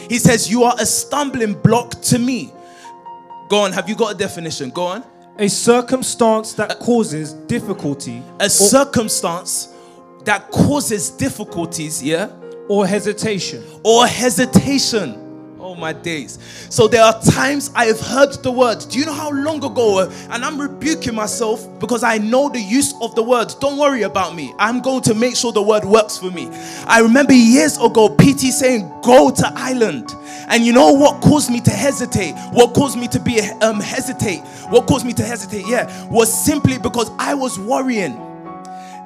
[0.08, 2.52] He says, You are a stumbling block to me.
[3.48, 4.70] Go on, have you got a definition?
[4.70, 5.04] Go on.
[5.38, 8.22] A circumstance that causes difficulty.
[8.38, 9.74] A circumstance
[10.24, 12.30] that causes difficulties, yeah?
[12.68, 13.62] Or hesitation.
[13.82, 15.24] Or hesitation.
[15.64, 16.38] Oh, my days.
[16.68, 18.84] So there are times I have heard the word.
[18.90, 20.10] Do you know how long ago?
[20.28, 23.50] And I'm rebuking myself because I know the use of the word.
[23.60, 24.54] Don't worry about me.
[24.58, 26.50] I'm going to make sure the word works for me.
[26.86, 30.14] I remember years ago, PT saying, Go to Ireland.
[30.48, 32.34] And you know what caused me to hesitate?
[32.52, 34.40] What caused me to be um, hesitate?
[34.68, 35.66] What caused me to hesitate?
[35.66, 38.16] Yeah, was simply because I was worrying.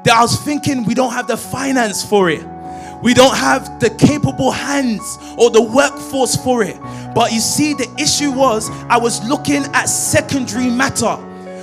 [0.05, 2.45] That I was thinking we don't have the finance for it.
[3.03, 6.77] We don't have the capable hands or the workforce for it.
[7.15, 11.17] But you see, the issue was I was looking at secondary matter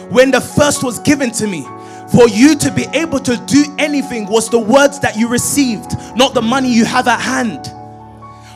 [0.09, 1.65] when the first was given to me.
[2.11, 6.33] For you to be able to do anything was the words that you received, not
[6.33, 7.71] the money you have at hand.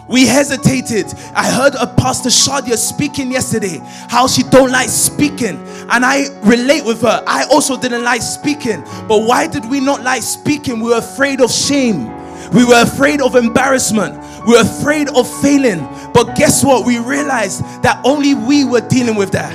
[0.08, 1.06] We hesitated.
[1.36, 5.58] I heard a pastor Shadia speaking yesterday how she don't like speaking,
[5.90, 7.24] and I relate with her.
[7.28, 10.80] I also didn't like speaking, but why did we not like speaking?
[10.80, 12.08] We were afraid of shame.
[12.54, 14.18] We were afraid of embarrassment.
[14.46, 15.80] We were afraid of failing.
[16.14, 16.86] But guess what?
[16.86, 19.54] We realized that only we were dealing with that.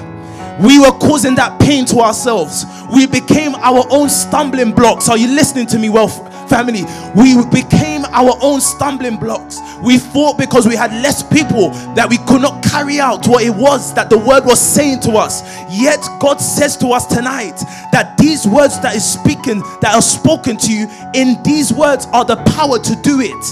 [0.61, 2.65] We were causing that pain to ourselves.
[2.95, 5.09] We became our own stumbling blocks.
[5.09, 6.09] Are you listening to me well,
[6.49, 9.61] Family, we became our own stumbling blocks.
[9.83, 13.55] We fought because we had less people that we could not carry out what it
[13.55, 15.43] was that the word was saying to us.
[15.71, 17.59] Yet God says to us tonight
[17.93, 22.25] that these words that is speaking, that are spoken to you, in these words are
[22.25, 23.45] the power to do it.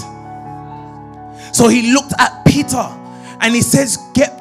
[1.53, 2.87] So he looked at Peter
[3.41, 4.39] and he says, Get,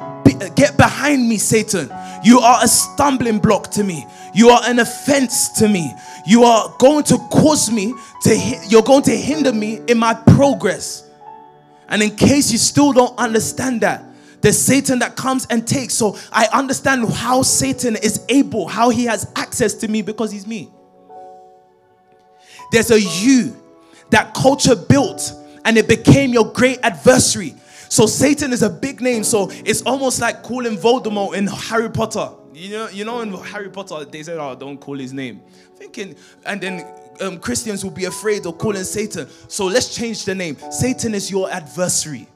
[0.55, 1.91] get behind me, Satan.
[2.25, 4.07] You are a stumbling block to me.
[4.35, 5.93] You are an offense to me.
[6.27, 11.09] You are going to cause me to, you're going to hinder me in my progress.
[11.89, 14.05] And in case you still don't understand that,
[14.41, 15.95] there's Satan that comes and takes.
[15.95, 20.47] So I understand how Satan is able, how he has access to me because he's
[20.47, 20.71] me.
[22.73, 23.57] There's a you
[24.11, 25.33] that culture built
[25.65, 27.55] and it became your great adversary.
[27.93, 29.23] So Satan is a big name.
[29.23, 32.31] So it's almost like calling Voldemort in Harry Potter.
[32.55, 35.43] You know, you know, in Harry Potter, they said, "Oh, don't call his name."
[35.77, 36.87] Thinking, and then
[37.21, 39.29] um, Christians will be afraid of calling Satan.
[39.49, 40.57] So let's change the name.
[40.71, 42.27] Satan is your adversary.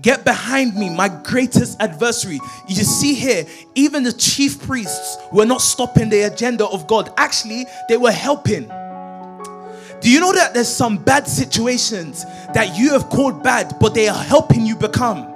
[0.00, 2.40] Get behind me, my greatest adversary.
[2.66, 7.12] You see here, even the chief priests were not stopping the agenda of God.
[7.18, 8.70] Actually, they were helping.
[10.04, 14.06] Do you know that there's some bad situations that you have called bad, but they
[14.06, 15.34] are helping you become?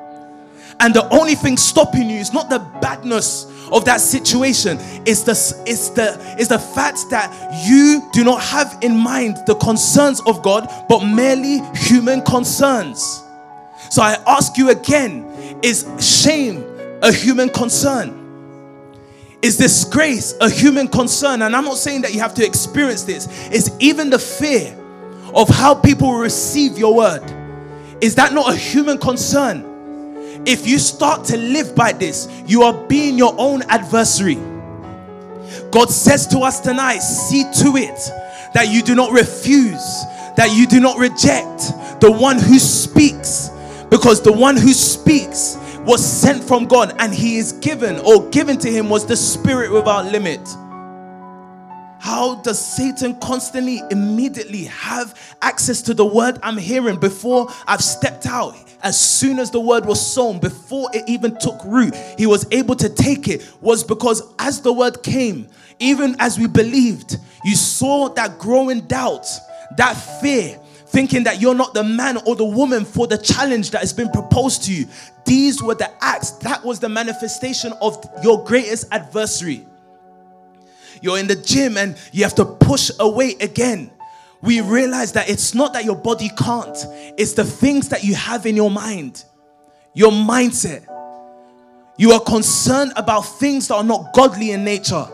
[0.78, 4.76] And the only thing stopping you is not the badness of that situation,
[5.06, 5.32] it's the,
[5.66, 10.42] it's the, it's the fact that you do not have in mind the concerns of
[10.42, 13.24] God, but merely human concerns.
[13.88, 15.24] So I ask you again
[15.62, 16.62] is shame
[17.00, 18.17] a human concern?
[19.40, 21.42] Is disgrace a human concern?
[21.42, 23.28] And I'm not saying that you have to experience this.
[23.50, 24.76] It's even the fear
[25.34, 27.22] of how people receive your word.
[28.00, 29.64] Is that not a human concern?
[30.46, 34.38] If you start to live by this, you are being your own adversary.
[35.70, 37.98] God says to us tonight, see to it
[38.54, 40.04] that you do not refuse,
[40.36, 43.50] that you do not reject the one who speaks,
[43.90, 45.56] because the one who speaks
[45.88, 49.72] was sent from God and he is given or given to him was the spirit
[49.72, 50.46] without limit.
[51.98, 58.26] How does Satan constantly, immediately have access to the word I'm hearing before I've stepped
[58.26, 58.54] out?
[58.82, 62.76] As soon as the word was sown, before it even took root, he was able
[62.76, 63.50] to take it.
[63.62, 65.48] Was because as the word came,
[65.78, 69.26] even as we believed, you saw that growing doubt,
[69.78, 73.80] that fear, thinking that you're not the man or the woman for the challenge that
[73.80, 74.86] has been proposed to you.
[75.24, 79.66] These were the acts, that was the manifestation of your greatest adversary.
[81.02, 83.90] You're in the gym and you have to push away again.
[84.40, 86.76] We realize that it's not that your body can't,
[87.18, 89.24] it's the things that you have in your mind,
[89.94, 90.86] your mindset.
[91.96, 95.06] You are concerned about things that are not godly in nature.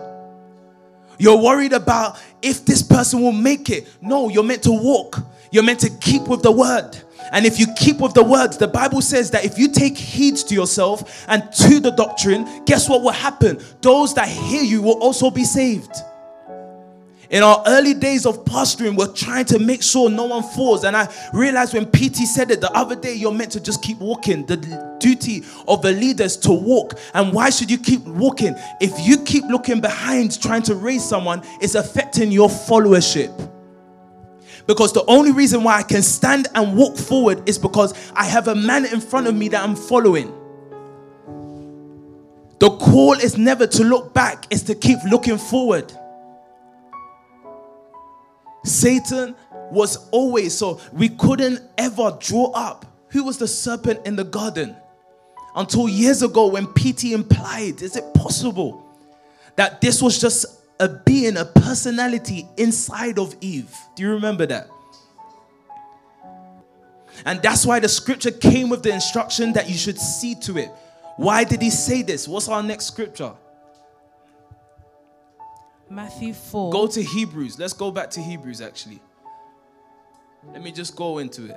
[1.18, 3.88] You're worried about if this person will make it.
[4.02, 5.18] No, you're meant to walk.
[5.55, 6.99] You're meant to keep with the word.
[7.31, 10.37] And if you keep with the words, the Bible says that if you take heed
[10.38, 13.61] to yourself and to the doctrine, guess what will happen?
[13.81, 15.95] Those that hear you will also be saved.
[17.31, 20.83] In our early days of pastoring, we're trying to make sure no one falls.
[20.83, 23.99] And I realized when PT said it the other day, you're meant to just keep
[23.99, 24.47] walking.
[24.47, 24.57] The
[24.99, 26.99] duty of the leaders to walk.
[27.14, 28.57] And why should you keep walking?
[28.81, 33.53] If you keep looking behind trying to raise someone, it's affecting your followership.
[34.66, 38.48] Because the only reason why I can stand and walk forward is because I have
[38.48, 40.33] a man in front of me that I'm following.
[42.61, 45.92] The call is never to look back, it's to keep looking forward.
[48.64, 49.35] Satan
[49.70, 54.74] was always so we couldn't ever draw up who was the serpent in the garden
[55.55, 58.85] until years ago when PT implied, is it possible
[59.57, 60.46] that this was just
[60.80, 63.74] a being, a personality inside of Eve.
[63.94, 64.68] Do you remember that?
[67.24, 70.70] And that's why the scripture came with the instruction that you should see to it.
[71.16, 72.26] Why did he say this?
[72.26, 73.34] What's our next scripture?
[75.88, 76.72] Matthew 4.
[76.72, 77.58] Go to Hebrews.
[77.58, 79.00] Let's go back to Hebrews actually.
[80.52, 81.56] Let me just go into it.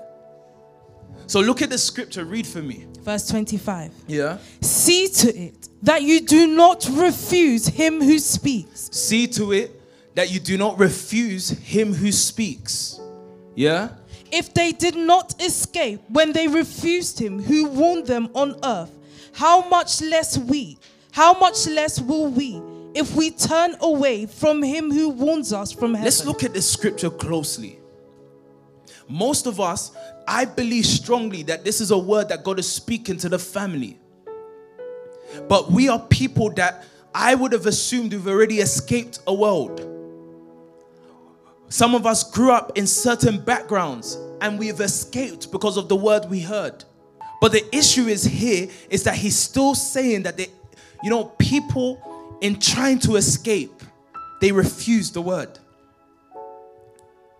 [1.28, 2.86] So look at the scripture, read for me.
[3.02, 3.92] Verse 25.
[4.08, 4.38] Yeah.
[4.62, 8.90] See to it that you do not refuse him who speaks.
[8.94, 9.82] See to it
[10.16, 13.00] that you do not refuse him who speaks.
[13.56, 13.90] Yeah?
[14.32, 18.92] If they did not escape when they refused him who warned them on earth,
[19.34, 20.78] how much less we,
[21.12, 22.62] how much less will we
[22.94, 26.06] if we turn away from him who warns us from heaven?
[26.06, 27.80] Let's look at this scripture closely.
[29.08, 29.92] Most of us,
[30.28, 33.98] I believe strongly that this is a word that God is speaking to the family.
[35.48, 39.82] But we are people that I would have assumed we've already escaped a world.
[41.70, 46.30] Some of us grew up in certain backgrounds and we've escaped because of the word
[46.30, 46.84] we heard.
[47.42, 50.48] But the issue is here is that he's still saying that they,
[51.04, 53.84] you know, people in trying to escape,
[54.42, 55.60] they refuse the word.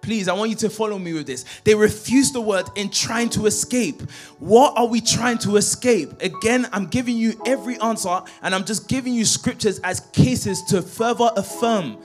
[0.08, 1.44] Please, I want you to follow me with this.
[1.66, 4.02] They refuse the word in trying to escape.
[4.40, 6.22] What are we trying to escape?
[6.22, 10.82] Again, I'm giving you every answer and I'm just giving you scriptures as cases to
[10.82, 11.98] further affirm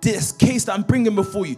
[0.00, 1.56] this case that I'm bringing before you.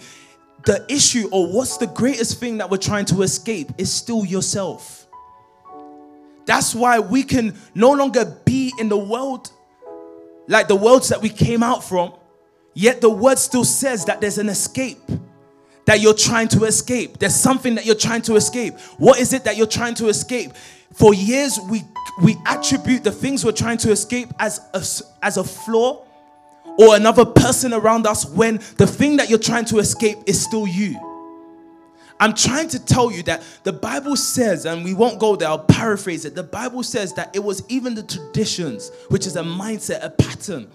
[0.64, 5.06] The issue, or what's the greatest thing that we're trying to escape, is still yourself.
[6.46, 9.50] That's why we can no longer be in the world
[10.48, 12.14] like the worlds that we came out from,
[12.72, 14.98] yet the word still says that there's an escape
[15.90, 17.18] that you're trying to escape.
[17.18, 18.78] There's something that you're trying to escape.
[18.98, 20.52] What is it that you're trying to escape?
[20.92, 21.82] For years, we
[22.22, 26.06] we attribute the things we're trying to escape as a, as a flaw
[26.78, 30.64] or another person around us when the thing that you're trying to escape is still
[30.64, 30.96] you.
[32.20, 35.58] I'm trying to tell you that the Bible says, and we won't go there, I'll
[35.58, 36.36] paraphrase it.
[36.36, 40.70] The Bible says that it was even the traditions, which is a mindset, a pattern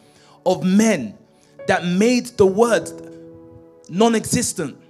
[0.46, 1.18] of men
[1.68, 2.92] that made the word
[3.90, 4.82] non existent.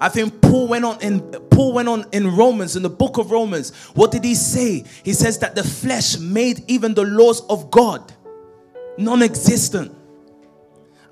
[0.00, 1.20] I think Paul went on in
[1.50, 3.74] Paul went on in Romans in the book of Romans.
[3.94, 4.84] What did he say?
[5.04, 8.12] He says that the flesh made even the laws of God
[8.98, 9.94] non-existent.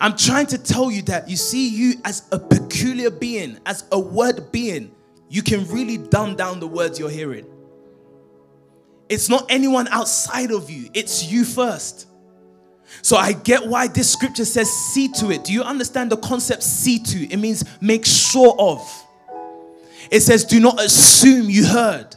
[0.01, 3.99] I'm trying to tell you that you see you as a peculiar being, as a
[3.99, 4.91] word being,
[5.29, 7.47] you can really dumb down the words you're hearing.
[9.09, 12.09] It's not anyone outside of you, it's you first.
[13.05, 15.45] So I get why this scripture says see to it.
[15.45, 17.31] Do you understand the concept see to?
[17.31, 18.81] It means make sure of.
[20.11, 22.17] It says do not assume you heard.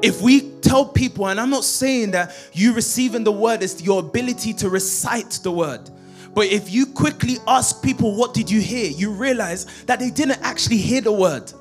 [0.00, 4.00] If we tell people, and I'm not saying that you receiving the word is your
[4.00, 5.90] ability to recite the word.
[6.32, 8.90] But if you quickly ask people, what did you hear?
[8.90, 11.52] You realize that they didn't actually hear the word.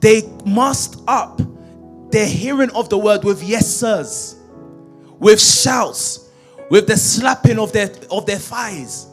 [0.00, 1.40] They masked up
[2.10, 4.34] their hearing of the word with yes, sirs,
[5.20, 6.21] with shouts,
[6.72, 9.06] with the slapping of their of their thighs.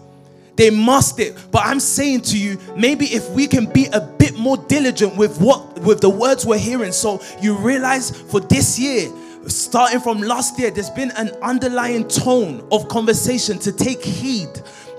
[0.55, 1.35] They must it.
[1.51, 5.41] But I'm saying to you, maybe if we can be a bit more diligent with
[5.41, 9.09] what with the words we're hearing, so you realize for this year,
[9.47, 14.47] starting from last year, there's been an underlying tone of conversation to take heed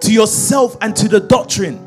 [0.02, 1.78] to yourself and to the doctrine.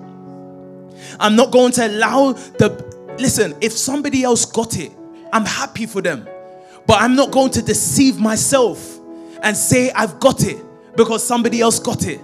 [1.20, 4.92] I'm not going to allow the listen, if somebody else got it,
[5.32, 6.28] I'm happy for them.
[6.88, 8.94] But I'm not going to deceive myself
[9.44, 10.58] and say, I've got it
[10.96, 12.20] because somebody else got it.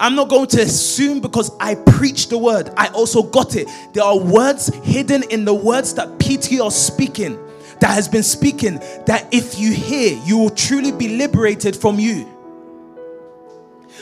[0.00, 3.68] I'm not going to assume because I preach the word, I also got it.
[3.92, 7.36] There are words hidden in the words that PT are speaking,
[7.80, 12.26] that has been speaking, that if you hear, you will truly be liberated from you.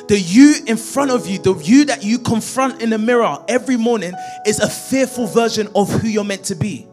[0.09, 3.78] The you in front of you, the you that you confront in the mirror every
[3.78, 4.12] morning,
[4.47, 6.87] is a fearful version of who you're meant to be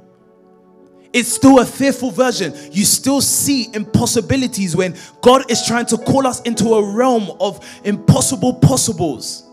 [1.14, 2.53] it's still a fearful version.
[2.72, 7.64] You still see impossibilities when God is trying to call us into a realm of
[7.84, 9.47] impossible possibles.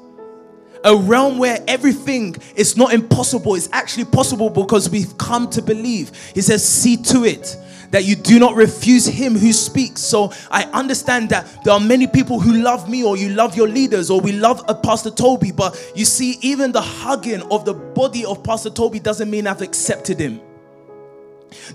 [0.82, 6.10] A realm where everything is not impossible, it's actually possible because we've come to believe.
[6.34, 7.54] He says, See to it
[7.90, 10.00] that you do not refuse him who speaks.
[10.00, 13.68] So I understand that there are many people who love me or you love your
[13.68, 17.74] leaders or we love a Pastor Toby, but you see, even the hugging of the
[17.74, 20.40] body of Pastor Toby doesn't mean I've accepted him.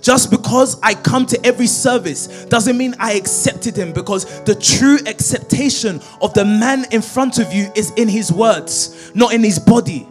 [0.01, 4.97] Just because I come to every service doesn't mean I accepted him because the true
[5.05, 9.59] acceptation of the man in front of you is in his words, not in his
[9.59, 10.07] body.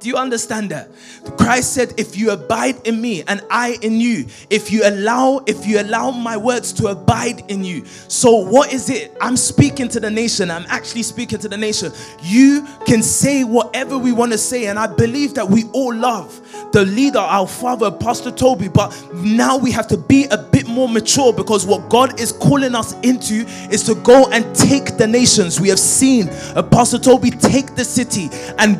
[0.00, 0.90] Do you understand that?
[1.38, 5.66] Christ said, if you abide in me and I in you, if you allow, if
[5.66, 7.84] you allow my words to abide in you.
[7.84, 9.16] So what is it?
[9.20, 10.50] I'm speaking to the nation.
[10.50, 11.92] I'm actually speaking to the nation.
[12.22, 16.40] You can say whatever we want to say, and I believe that we all love
[16.72, 20.88] the leader, our father, Pastor Toby, but now we have to be a bit more
[20.88, 25.60] mature because what God is calling us into is to go and take the nations.
[25.60, 28.28] We have seen uh, Pastor Toby take the city
[28.58, 28.76] and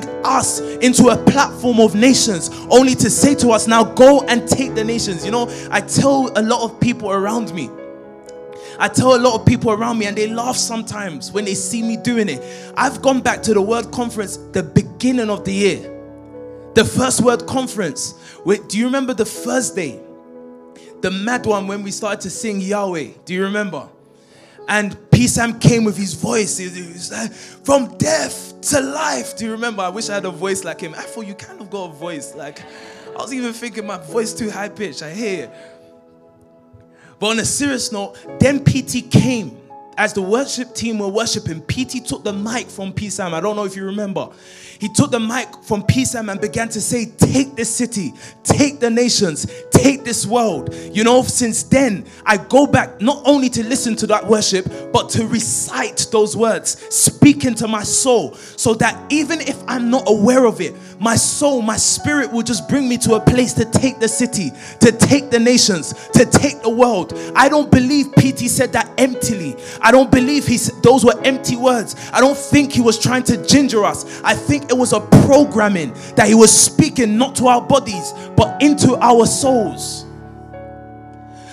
[0.00, 4.48] bring us into a platform of nations, only to say to us, now go and
[4.48, 5.24] take the nations.
[5.24, 7.70] You know, I tell a lot of people around me.
[8.78, 11.82] I tell a lot of people around me, and they laugh sometimes when they see
[11.82, 12.72] me doing it.
[12.76, 17.46] I've gone back to the World Conference the beginning of the year, the first World
[17.46, 18.14] Conference.
[18.44, 20.00] Wait, do you remember the first day?
[21.02, 23.08] The mad one when we started to sing Yahweh.
[23.24, 23.88] Do you remember?
[24.68, 25.26] And P.
[25.26, 26.60] Sam came with his voice.
[27.10, 29.36] Like, from death to life.
[29.36, 29.82] Do you remember?
[29.82, 30.94] I wish I had a voice like him.
[30.94, 32.34] I thought you kind of got a voice.
[32.34, 32.60] Like,
[33.08, 35.02] I was even thinking my voice too high pitched.
[35.02, 35.52] I hear.
[37.18, 39.61] But on a serious note, then PT came
[39.96, 43.34] as the worship team were worshiping, PT took the mic from P Sam.
[43.34, 44.28] I don't know if you remember.
[44.78, 48.80] He took the mic from P Sam and began to say, Take this city, take
[48.80, 50.74] the nations, take this world.
[50.92, 55.08] You know, since then, I go back not only to listen to that worship, but
[55.10, 60.46] to recite those words, speak into my soul, so that even if I'm not aware
[60.46, 63.98] of it, my soul, my spirit will just bring me to a place to take
[63.98, 67.12] the city, to take the nations, to take the world.
[67.34, 69.56] I don't believe PT said that emptily.
[69.80, 71.96] I don't believe he said those were empty words.
[72.12, 74.22] I don't think he was trying to ginger us.
[74.22, 78.62] I think it was a programming that he was speaking not to our bodies, but
[78.62, 80.06] into our souls.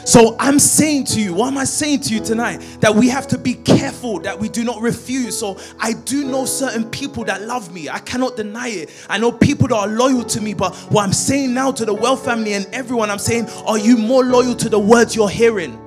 [0.10, 2.57] So I'm saying to you, what am I saying to you tonight?
[2.80, 5.38] That we have to be careful that we do not refuse.
[5.38, 7.89] So I do know certain people that love me.
[7.89, 9.05] I cannot deny it.
[9.07, 10.55] I know people that are loyal to me.
[10.55, 13.97] But what I'm saying now to the well family and everyone, I'm saying, are you
[13.97, 15.80] more loyal to the words you're hearing?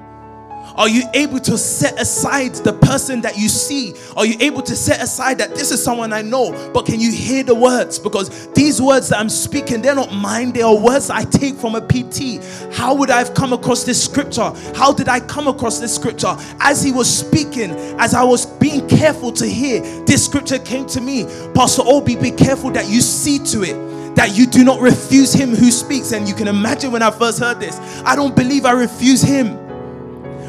[0.76, 3.94] Are you able to set aside the person that you see?
[4.16, 7.12] Are you able to set aside that this is someone I know, but can you
[7.12, 7.98] hear the words?
[7.98, 11.74] Because these words that I'm speaking, they're not mine, they are words I take from
[11.74, 12.42] a PT.
[12.72, 14.52] How would I have come across this scripture?
[14.74, 16.34] How did I come across this scripture?
[16.60, 21.00] As he was speaking, as I was being careful to hear, this scripture came to
[21.00, 21.24] me.
[21.54, 25.50] Pastor Obi, be careful that you see to it that you do not refuse him
[25.50, 26.12] who speaks.
[26.12, 29.61] And you can imagine when I first heard this, I don't believe I refuse him.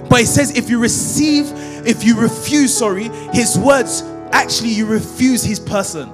[0.09, 1.51] But it says if you receive,
[1.87, 6.11] if you refuse, sorry, his words, actually you refuse his person.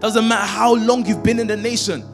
[0.00, 2.04] Doesn't matter how long you've been in the nation.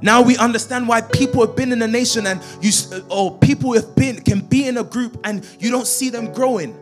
[0.00, 3.72] Now we understand why people have been in the nation and you uh, or people
[3.74, 6.76] have been can be in a group and you don't see them growing.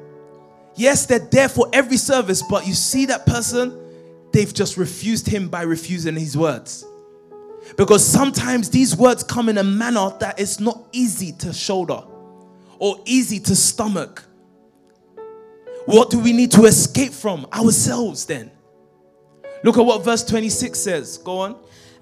[0.74, 3.78] Yes, they're there for every service, but you see that person,
[4.32, 6.86] they've just refused him by refusing his words.
[7.76, 12.02] Because sometimes these words come in a manner that is not easy to shoulder
[12.80, 14.24] or easy to stomach.
[15.86, 17.46] What do we need to escape from?
[17.52, 18.50] Ourselves, then.
[19.62, 21.18] Look at what verse 26 says.
[21.18, 21.56] Go on.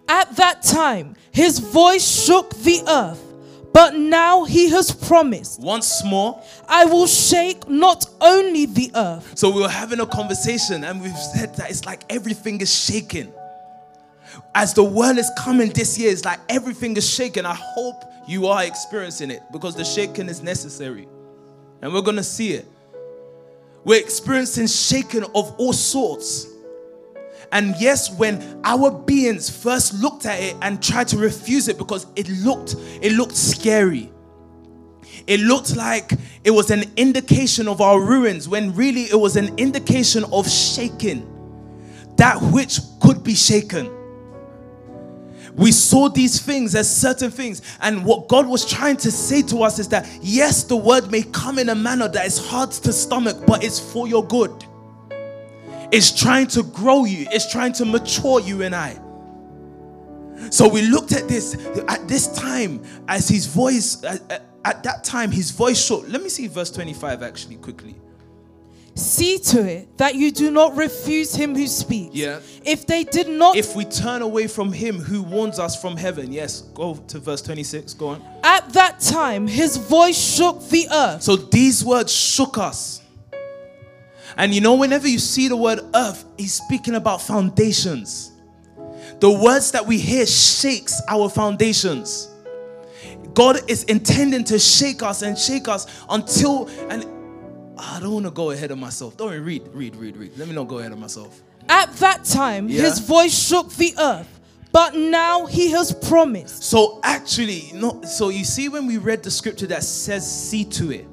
[0.09, 3.23] At that time, his voice shook the earth,
[3.75, 5.61] but now he has promised.
[5.61, 9.37] Once more, I will shake not only the earth.
[9.37, 13.33] So we were having a conversation, and we've said that it's like everything is shaking.
[14.55, 17.45] As the world is coming this year, it's like everything is shaking.
[17.45, 21.09] I hope you are experiencing it because the shaking is necessary.
[21.81, 22.67] And we're going to see it.
[23.85, 26.47] We're experiencing shaking of all sorts.
[27.53, 32.07] And yes, when our beings first looked at it and tried to refuse it because
[32.17, 34.13] it looked it looked scary.
[35.27, 36.13] It looked like
[36.45, 41.27] it was an indication of our ruins when really it was an indication of shaking.
[42.17, 43.98] That which could be shaken.
[45.59, 47.63] We saw these things as certain things.
[47.81, 51.23] And what God was trying to say to us is that, yes, the word may
[51.25, 54.65] come in a manner that is hard to stomach, but it's for your good.
[55.91, 59.01] It's trying to grow you, it's trying to mature you and I.
[60.51, 61.57] So we looked at this
[61.89, 66.05] at this time as his voice, at, at that time, his voice shook.
[66.09, 67.97] Let me see verse 25 actually quickly.
[68.99, 72.17] See to it that you do not refuse him who speaks.
[72.17, 72.41] Yeah.
[72.65, 73.55] If they did not.
[73.57, 76.33] If we turn away from him who warns us from heaven.
[76.33, 77.95] Yes, go to verse 26.
[77.95, 78.23] Go on.
[78.43, 81.23] At that time, his voice shook the earth.
[81.23, 83.01] So these words shook us.
[84.37, 88.33] And you know, whenever you see the word earth, he's speaking about foundations.
[89.21, 92.29] The words that we hear shakes our foundations.
[93.35, 97.07] God is intending to shake us and shake us until and
[97.79, 99.17] I don't want to go ahead of myself.
[99.17, 100.37] Don't worry, read, read, read, read.
[100.37, 101.41] Let me not go ahead of myself.
[101.69, 102.83] At that time, Yeah.
[102.83, 104.41] his voice shook the earth,
[104.73, 106.63] but now he has promised.
[106.65, 108.03] So actually, no.
[108.03, 111.07] So you see, when we read the scripture that says, "See to it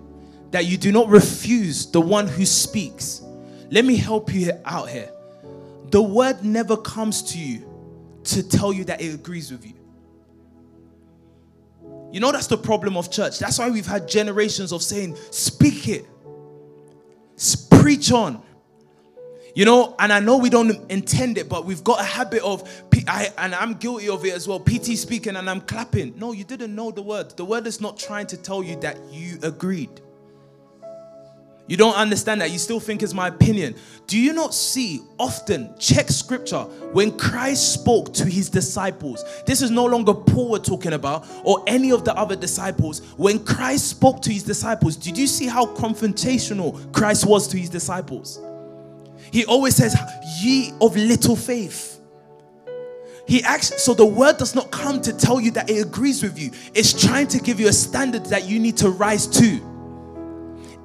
[0.52, 3.22] that you do not refuse the one who speaks."
[3.70, 5.10] Let me help you out here.
[5.92, 7.64] The word never comes to you
[8.26, 9.74] to tell you that it agrees with you.
[12.12, 13.40] You know that's the problem of church.
[13.40, 16.06] That's why we've had generations of saying, "Speak it,
[17.70, 18.42] preach on."
[19.56, 22.70] You know, and I know we don't intend it, but we've got a habit of,
[23.08, 24.60] I, and I'm guilty of it as well.
[24.60, 26.14] PT speaking and I'm clapping.
[26.20, 27.38] No, you didn't know the word.
[27.38, 30.02] The word is not trying to tell you that you agreed.
[31.68, 32.52] You don't understand that.
[32.52, 33.76] You still think it's my opinion.
[34.06, 36.64] Do you not see often, check scripture,
[36.94, 39.24] when Christ spoke to his disciples?
[39.48, 43.02] This is no longer Paul we're talking about or any of the other disciples.
[43.18, 47.70] When Christ spoke to his disciples, did you see how confrontational Christ was to his
[47.70, 48.40] disciples?
[49.32, 49.96] He always says,
[50.40, 52.00] Ye of little faith.
[53.28, 56.38] He acts so the word does not come to tell you that it agrees with
[56.38, 59.75] you, it's trying to give you a standard that you need to rise to.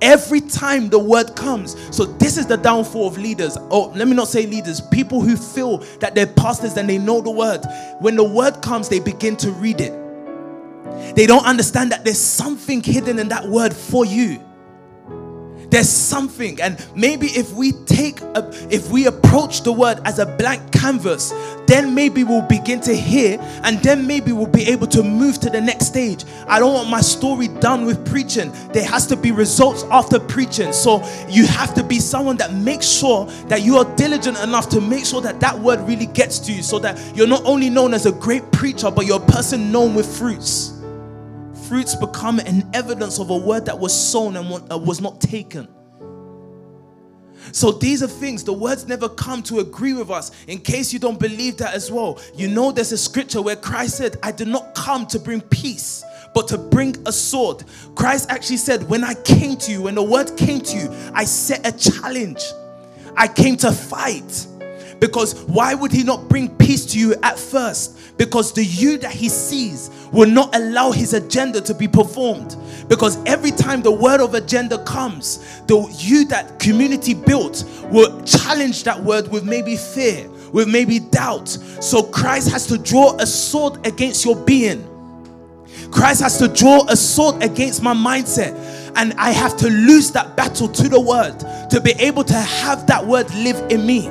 [0.02, 1.76] Every time the word comes.
[1.94, 3.56] So, this is the downfall of leaders.
[3.70, 7.20] Oh, let me not say leaders, people who feel that they're pastors and they know
[7.20, 7.62] the word.
[8.00, 9.92] When the word comes, they begin to read it.
[11.14, 14.44] They don't understand that there's something hidden in that word for you.
[15.70, 20.26] There's something, and maybe if we take, a, if we approach the word as a
[20.26, 21.32] blank canvas,
[21.68, 25.48] then maybe we'll begin to hear, and then maybe we'll be able to move to
[25.48, 26.24] the next stage.
[26.48, 28.50] I don't want my story done with preaching.
[28.72, 30.72] There has to be results after preaching.
[30.72, 34.80] So you have to be someone that makes sure that you are diligent enough to
[34.80, 37.94] make sure that that word really gets to you, so that you're not only known
[37.94, 40.79] as a great preacher, but you're a person known with fruits
[41.70, 45.68] fruits become an evidence of a word that was sown and uh, was not taken.
[47.52, 50.32] So these are things, the words never come to agree with us.
[50.48, 53.98] In case you don't believe that as well, you know there's a scripture where Christ
[53.98, 56.02] said, I did not come to bring peace,
[56.34, 57.62] but to bring a sword.
[57.94, 61.24] Christ actually said, When I came to you, when the word came to you, I
[61.24, 62.42] set a challenge.
[63.16, 64.48] I came to fight.
[65.00, 68.18] Because why would he not bring peace to you at first?
[68.18, 72.54] Because the you that he sees will not allow his agenda to be performed.
[72.88, 78.84] Because every time the word of agenda comes, the you that community built will challenge
[78.84, 81.48] that word with maybe fear, with maybe doubt.
[81.48, 84.86] So Christ has to draw a sword against your being.
[85.90, 88.54] Christ has to draw a sword against my mindset.
[88.96, 91.38] And I have to lose that battle to the word
[91.70, 94.10] to be able to have that word live in me.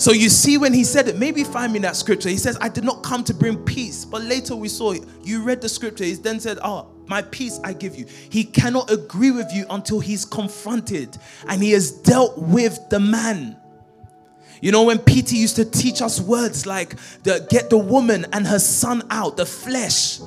[0.00, 2.30] So you see, when he said it, maybe find me that scripture.
[2.30, 4.06] He says, I did not come to bring peace.
[4.06, 5.04] But later we saw, it.
[5.22, 6.04] you read the scripture.
[6.04, 8.06] He then said, Oh, my peace I give you.
[8.30, 13.58] He cannot agree with you until he's confronted and he has dealt with the man.
[14.62, 18.46] You know, when Peter used to teach us words like the, get the woman and
[18.46, 20.20] her son out, the flesh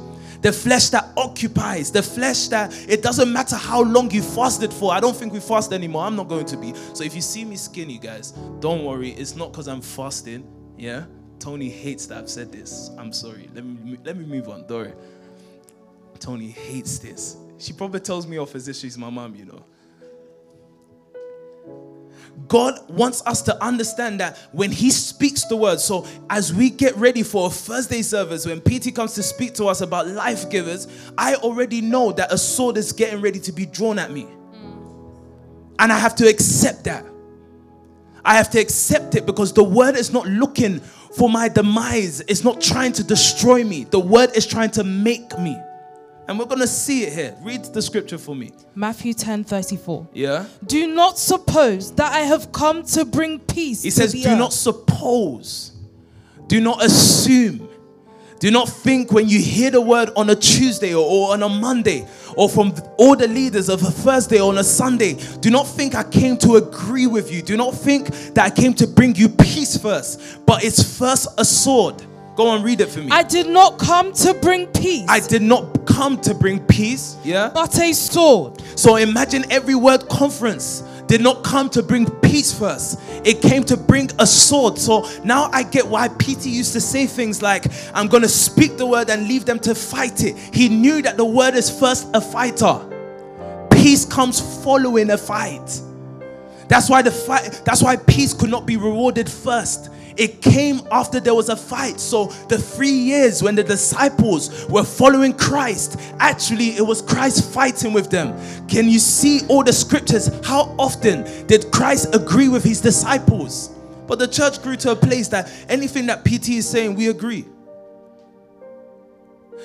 [0.44, 4.94] the flesh that occupies, the flesh that it doesn't matter how long you fasted for.
[4.94, 6.04] I don't think we fast anymore.
[6.04, 6.74] I'm not going to be.
[6.94, 9.12] So if you see me skinny, guys, don't worry.
[9.12, 10.46] It's not because I'm fasting.
[10.78, 11.06] Yeah.
[11.40, 12.92] Tony hates that I've said this.
[12.98, 13.50] I'm sorry.
[13.54, 14.68] Let me let me move on.
[14.68, 14.94] Dory.
[16.20, 17.38] Tony hates this.
[17.58, 19.66] She probably tells me off as if she's my mom, you know.
[22.48, 26.96] God wants us to understand that when He speaks the word, so as we get
[26.96, 30.88] ready for a Thursday service, when PT comes to speak to us about life givers,
[31.18, 34.28] I already know that a sword is getting ready to be drawn at me.
[35.80, 37.06] And I have to accept that.
[38.26, 42.44] I have to accept it because the word is not looking for my demise, it's
[42.44, 43.84] not trying to destroy me.
[43.84, 45.60] The word is trying to make me.
[46.28, 47.36] And we're going to see it here.
[47.42, 48.52] Read the scripture for me.
[48.76, 50.08] Matthew 10 34.
[50.14, 50.46] Yeah.
[50.66, 53.84] Do not suppose that I have come to bring peace.
[53.84, 54.38] He says, Do earth.
[54.38, 55.72] not suppose.
[56.48, 57.70] Do not assume.
[58.40, 61.48] Do not think when you hear the word on a Tuesday or, or, on a
[61.48, 62.06] Monday
[62.36, 65.16] or from all the leaders of a Thursday or on a Sunday.
[65.40, 67.42] Do not think I came to agree with you.
[67.42, 70.46] Do not think that I came to bring you peace first.
[70.46, 72.04] But it's first a sword
[72.36, 73.10] Go and read it for me.
[73.12, 75.06] I did not come to bring peace.
[75.08, 77.52] I did not come to bring peace, yeah?
[77.54, 78.62] But a sword.
[78.76, 83.00] So imagine every word conference did not come to bring peace first.
[83.24, 84.80] It came to bring a sword.
[84.80, 88.78] So now I get why PT used to say things like, I'm going to speak
[88.78, 90.36] the word and leave them to fight it.
[90.36, 92.80] He knew that the word is first a fighter.
[93.72, 95.82] Peace comes following a fight.
[96.68, 99.90] That's why the fight that's why peace could not be rewarded first.
[100.18, 102.00] It came after there was a fight.
[102.00, 107.94] So, the three years when the disciples were following Christ, actually, it was Christ fighting
[107.94, 108.38] with them.
[108.68, 110.30] Can you see all the scriptures?
[110.46, 113.70] How often did Christ agree with his disciples?
[114.08, 117.46] But the church grew to a place that anything that PT is saying, we agree.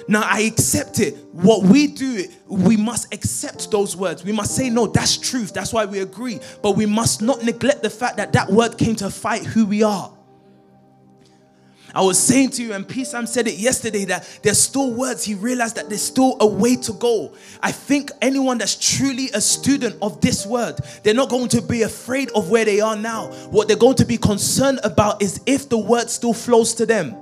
[0.07, 1.17] Now I accept it.
[1.33, 4.25] What we do, we must accept those words.
[4.25, 5.53] We must say, no, that's truth.
[5.53, 6.39] That's why we agree.
[6.63, 9.83] But we must not neglect the fact that that word came to fight who we
[9.83, 10.13] are.
[11.95, 13.05] I was saying to you, and P.
[13.05, 15.25] Said it yesterday, that there's still words.
[15.25, 17.33] He realized that there's still a way to go.
[17.63, 21.83] I think anyone that's truly a student of this word, they're not going to be
[21.83, 23.29] afraid of where they are now.
[23.51, 27.17] What they're going to be concerned about is if the word still flows to them.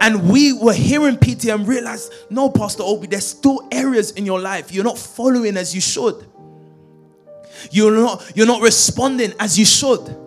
[0.00, 4.40] And we were hearing PT and realized, no, Pastor Obi, there's still areas in your
[4.40, 6.26] life you're not following as you should.
[7.70, 10.23] You're not, you're not responding as you should.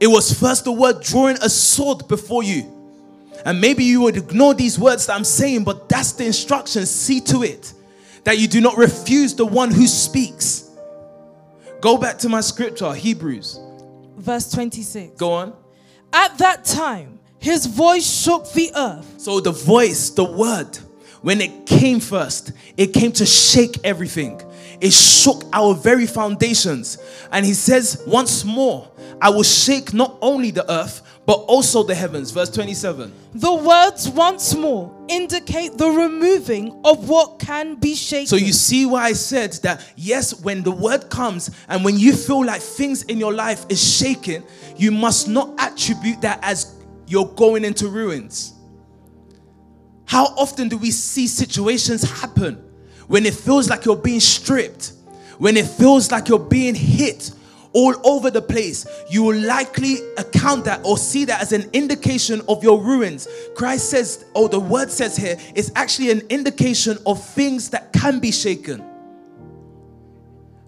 [0.00, 2.70] It was first the word drawing a sword before you.
[3.44, 6.86] And maybe you would ignore these words that I'm saying, but that's the instruction.
[6.86, 7.72] See to it
[8.24, 10.70] that you do not refuse the one who speaks.
[11.80, 13.60] Go back to my scripture, Hebrews.
[14.16, 15.18] Verse 26.
[15.18, 15.54] Go on.
[16.12, 19.20] At that time, his voice shook the earth.
[19.20, 20.78] So the voice, the word,
[21.20, 24.40] when it came first, it came to shake everything.
[24.80, 26.98] It shook our very foundations.
[27.32, 31.94] And he says, Once more, I will shake not only the earth, but also the
[31.94, 32.30] heavens.
[32.30, 33.12] Verse 27.
[33.34, 38.26] The words once more indicate the removing of what can be shaken.
[38.26, 42.12] So you see why I said that yes, when the word comes and when you
[42.14, 44.44] feel like things in your life is shaking,
[44.76, 46.74] you must not attribute that as
[47.06, 48.54] you're going into ruins.
[50.06, 52.63] How often do we see situations happen
[53.06, 54.92] when it feels like you're being stripped,
[55.38, 57.32] when it feels like you're being hit
[57.72, 58.86] all over the place?
[59.10, 63.28] You will likely account that or see that as an indication of your ruins.
[63.56, 68.20] Christ says, or the word says here, it's actually an indication of things that can
[68.20, 68.84] be shaken.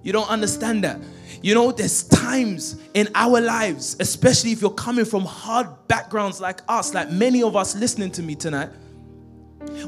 [0.02, 1.00] You don't understand that.
[1.42, 6.60] You know, there's times in our lives, especially if you're coming from hard backgrounds like
[6.68, 8.70] us, like many of us listening to me tonight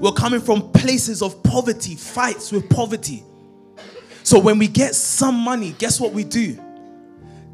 [0.00, 3.22] we're coming from places of poverty, fights with poverty.
[4.22, 6.58] So when we get some money, guess what we do?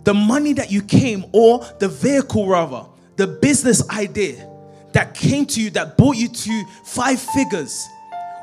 [0.05, 4.51] The money that you came, or the vehicle rather, the business idea
[4.93, 7.87] that came to you, that brought you to five figures,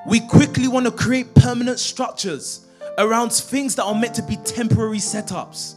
[0.08, 2.66] we quickly want to create permanent structures
[2.98, 5.76] around things that are meant to be temporary setups.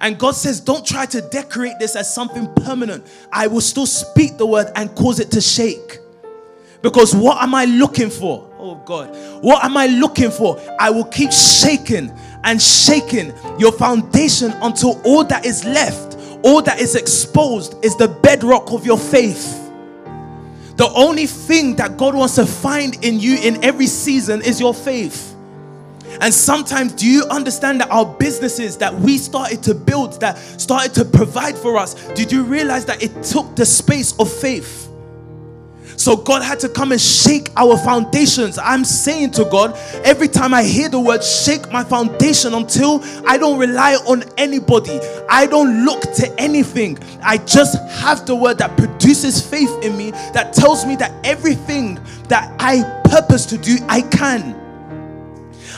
[0.00, 3.06] And God says, Don't try to decorate this as something permanent.
[3.32, 5.98] I will still speak the word and cause it to shake.
[6.82, 8.48] Because what am I looking for?
[8.58, 10.60] Oh God, what am I looking for?
[10.78, 12.12] I will keep shaking
[12.44, 18.08] and shaking your foundation until all that is left, all that is exposed, is the
[18.08, 19.64] bedrock of your faith.
[20.76, 24.72] The only thing that God wants to find in you in every season is your
[24.72, 25.34] faith.
[26.20, 30.94] And sometimes, do you understand that our businesses that we started to build, that started
[30.94, 34.88] to provide for us, did you realize that it took the space of faith?
[35.98, 38.56] So God had to come and shake our foundations.
[38.56, 43.36] I'm saying to God, every time I hear the word shake my foundation until I
[43.36, 46.98] don't rely on anybody, I don't look to anything.
[47.20, 51.98] I just have the word that produces faith in me, that tells me that everything
[52.28, 54.54] that I purpose to do, I can.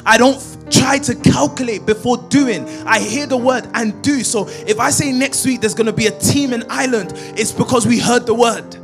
[0.04, 0.38] I don't
[0.70, 2.68] try to calculate before doing.
[2.86, 4.22] I hear the word and do.
[4.22, 7.52] So if I say next week there's going to be a team in Ireland, it's
[7.52, 8.76] because we heard the word.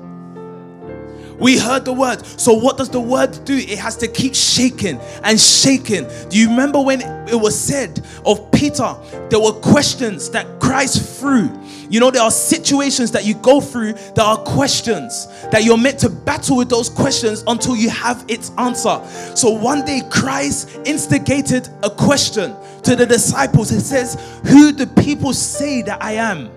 [1.38, 2.24] We heard the word.
[2.24, 3.56] So, what does the word do?
[3.56, 6.06] It has to keep shaking and shaking.
[6.28, 8.96] Do you remember when it was said of Peter?
[9.28, 11.50] There were questions that Christ threw.
[11.88, 15.98] You know, there are situations that you go through that are questions that you're meant
[16.00, 19.00] to battle with those questions until you have its answer.
[19.36, 23.72] So, one day, Christ instigated a question to the disciples.
[23.72, 26.55] It says, Who do people say that I am?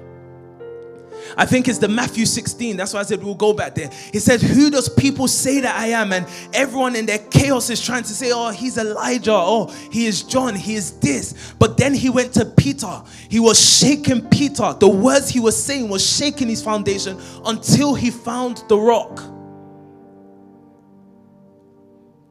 [1.40, 2.76] I think it's the Matthew 16.
[2.76, 3.90] That's why I said we'll go back there.
[4.12, 6.12] He said, Who does people say that I am?
[6.12, 9.32] And everyone in their chaos is trying to say, Oh, he's Elijah.
[9.32, 10.54] Oh, he is John.
[10.54, 11.54] He is this.
[11.58, 13.02] But then he went to Peter.
[13.30, 14.74] He was shaking Peter.
[14.74, 19.22] The words he was saying was shaking his foundation until he found the rock.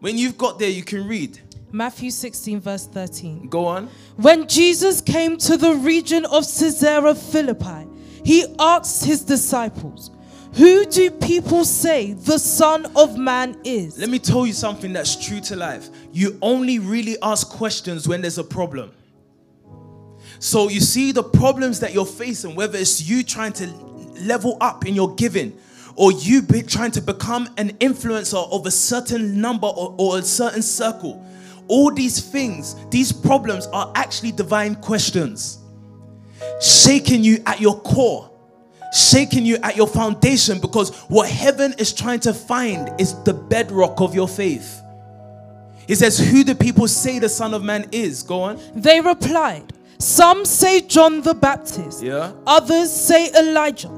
[0.01, 1.41] When you've got there, you can read.
[1.73, 3.49] Matthew 16, verse 13.
[3.49, 3.89] Go on.
[4.17, 7.88] When Jesus came to the region of Caesarea Philippi,
[8.25, 10.11] he asked his disciples,
[10.55, 13.99] Who do people say the Son of Man is?
[13.99, 15.89] Let me tell you something that's true to life.
[16.13, 18.93] You only really ask questions when there's a problem.
[20.41, 23.67] So you see the problems that you're facing, whether it's you trying to
[24.21, 25.59] level up in your giving,
[25.97, 30.23] or you be trying to become an influencer of a certain number or, or a
[30.23, 31.25] certain circle.
[31.67, 35.59] All these things, these problems are actually divine questions
[36.61, 38.31] shaking you at your core,
[38.93, 44.01] shaking you at your foundation because what heaven is trying to find is the bedrock
[44.01, 44.83] of your faith.
[45.87, 48.23] He says, Who do people say the Son of Man is?
[48.23, 48.61] Go on.
[48.75, 52.33] They replied, Some say John the Baptist, Yeah.
[52.47, 53.91] others say Elijah,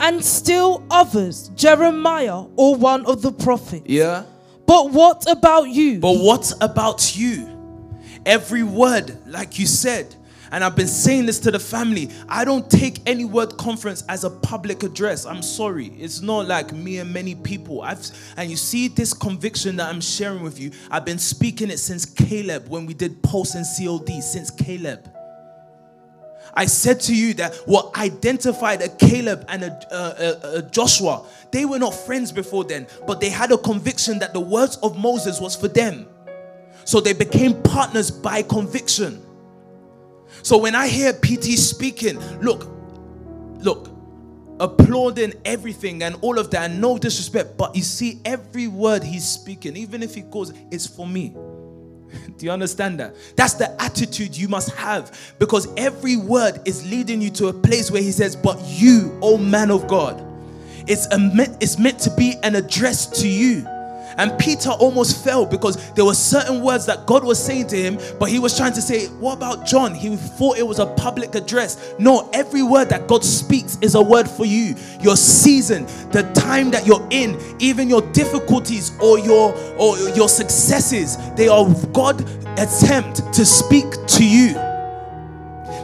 [0.00, 3.86] and still others Jeremiah or one of the prophets.
[3.86, 4.24] Yeah.
[4.66, 6.00] But what about you?
[6.00, 7.48] But what about you?
[8.26, 10.12] Every word, like you said,
[10.52, 12.10] and I've been saying this to the family.
[12.28, 15.26] I don't take any word conference as a public address.
[15.26, 15.86] I'm sorry.
[15.98, 17.82] It's not like me and many people.
[17.82, 20.70] I've and you see this conviction that I'm sharing with you.
[20.90, 25.10] I've been speaking it since Caleb when we did Pulse and COD, since Caleb.
[26.54, 31.66] I said to you that what identified a Caleb and a, a, a, Joshua, they
[31.66, 35.38] were not friends before then, but they had a conviction that the words of Moses
[35.38, 36.08] was for them.
[36.84, 39.25] So they became partners by conviction.
[40.46, 42.70] So when I hear PT speaking, look,
[43.64, 43.90] look,
[44.60, 49.76] applauding everything and all of that, no disrespect, but you see every word he's speaking,
[49.76, 51.30] even if he goes, it's for me.
[52.36, 53.16] Do you understand that?
[53.34, 57.90] That's the attitude you must have because every word is leading you to a place
[57.90, 60.24] where he says, But you, O man of God,
[60.86, 61.18] it's, a,
[61.60, 63.66] it's meant to be an address to you.
[64.18, 67.98] And Peter almost fell because there were certain words that God was saying to him,
[68.18, 69.94] but he was trying to say, What about John?
[69.94, 71.94] He thought it was a public address.
[71.98, 74.74] No, every word that God speaks is a word for you.
[75.00, 81.16] Your season, the time that you're in, even your difficulties or your or your successes,
[81.34, 82.20] they are God
[82.58, 84.54] attempt to speak to you.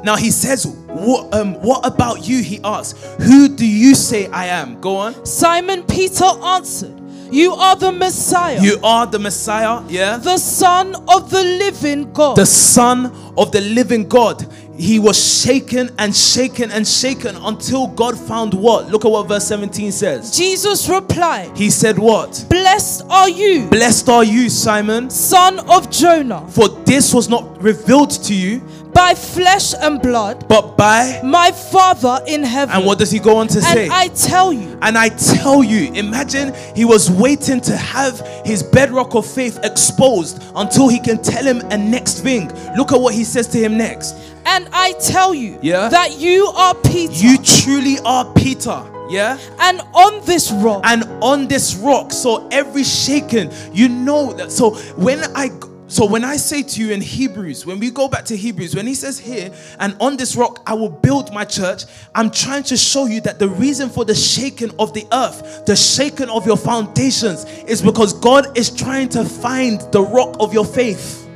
[0.04, 2.42] Now he says, what, um, what about you?
[2.42, 4.80] He asks, Who do you say I am?
[4.80, 5.24] Go on.
[5.24, 7.01] Simon Peter answered,
[7.32, 8.60] You are the Messiah.
[8.60, 10.18] You are the Messiah, yeah?
[10.18, 12.36] The Son of the living God.
[12.36, 13.06] The Son
[13.38, 14.46] of the living God.
[14.76, 18.88] He was shaken and shaken and shaken until God found what?
[18.90, 20.36] Look at what verse 17 says.
[20.36, 22.44] Jesus replied, He said, What?
[22.50, 28.10] Blessed are you, Blessed are you, Simon, son of Jonah, for this was not revealed
[28.24, 28.60] to you,
[29.02, 31.20] by flesh and blood, but by.
[31.24, 32.72] my Father in heaven.
[32.76, 33.84] And what does he go on to say?
[33.84, 38.62] and I tell you, And I tell you, imagine he was waiting to have his
[38.62, 42.48] bedrock of faith exposed until he can tell him a next thing.
[42.76, 44.14] Look at what he says to him next.
[44.46, 45.88] and I tell you Yeah.
[45.88, 48.82] that you are Peter, You truly are Peter.
[49.10, 49.36] Yeah?
[49.58, 54.50] and on this rock And on this rock, so every shaken, you know that.
[54.52, 55.50] So when I
[55.92, 58.86] so when I say to you in Hebrews, when we go back to Hebrews, when
[58.86, 61.84] he says here, and on this rock I will build my church,
[62.14, 65.76] I'm trying to show you that the reason for the shaking of the earth, the
[65.76, 70.64] shaking of your foundations, is because God is trying to find the rock of your
[70.64, 71.28] faith.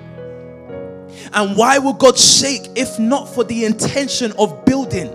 [1.34, 5.09] And why would God shake if not for the intention of building?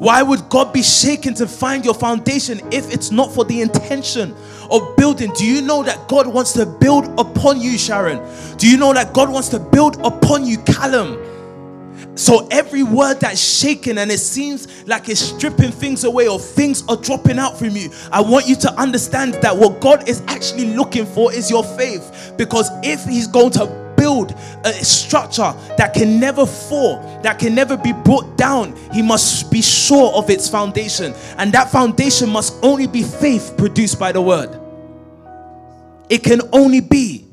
[0.00, 4.34] Why would God be shaken to find your foundation if it's not for the intention
[4.70, 5.32] of building?
[5.34, 8.20] Do you know that God wants to build upon you, Sharon?
[8.56, 11.26] Do you know that God wants to build upon you, Callum?
[12.14, 16.82] So every word that's shaken and it seems like it's stripping things away or things
[16.88, 20.74] are dropping out from you, I want you to understand that what God is actually
[20.74, 22.34] looking for is your faith.
[22.36, 23.66] Because if He's going to
[23.96, 24.32] build
[24.64, 29.62] a structure that can never fall, that can never be brought down, He must be
[29.62, 31.14] sure of its foundation.
[31.38, 34.59] And that foundation must only be faith produced by the word.
[36.10, 37.26] It can only be.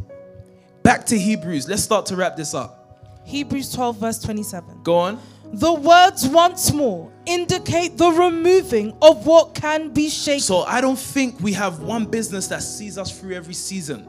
[0.84, 1.68] Back to Hebrews.
[1.68, 3.22] Let's start to wrap this up.
[3.26, 4.84] Hebrews 12, verse 27.
[4.84, 5.20] Go on.
[5.52, 10.42] The words once more indicate the removing of what can be shaken.
[10.42, 14.08] So I don't think we have one business that sees us through every season.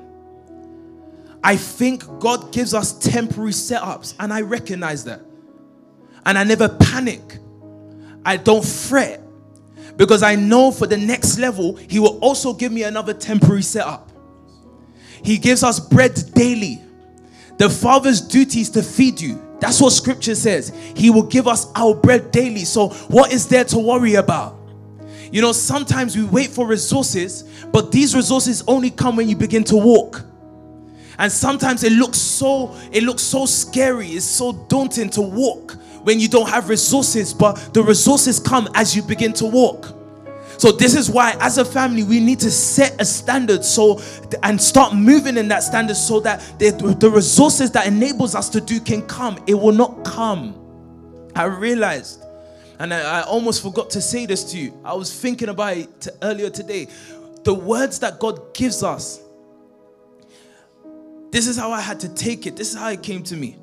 [1.43, 5.21] I think God gives us temporary setups, and I recognize that.
[6.27, 7.39] And I never panic.
[8.25, 9.23] I don't fret
[9.97, 14.08] because I know for the next level, He will also give me another temporary setup.
[15.23, 16.83] He gives us bread daily.
[17.59, 19.45] The Father's duty is to feed you.
[19.61, 20.73] That's what Scripture says.
[20.95, 22.65] He will give us our bread daily.
[22.65, 24.57] So, what is there to worry about?
[25.33, 27.43] You know, sometimes we wait for resources,
[27.73, 30.25] but these resources only come when you begin to walk.
[31.19, 36.21] And sometimes it looks so it looks so scary, it's so daunting to walk when
[36.21, 39.98] you don't have resources, but the resources come as you begin to walk.
[40.59, 44.01] So this is why as a family we need to set a standard so
[44.43, 48.61] and start moving in that standard so that the, the resources that enables us to
[48.61, 49.39] do can come.
[49.47, 50.55] It will not come.
[51.37, 52.25] I realized
[52.81, 54.81] and I, I almost forgot to say this to you.
[54.85, 56.89] I was thinking about it t- earlier today.
[57.45, 59.21] The words that God gives us.
[61.31, 62.57] This is how I had to take it.
[62.57, 63.57] This is how it came to me.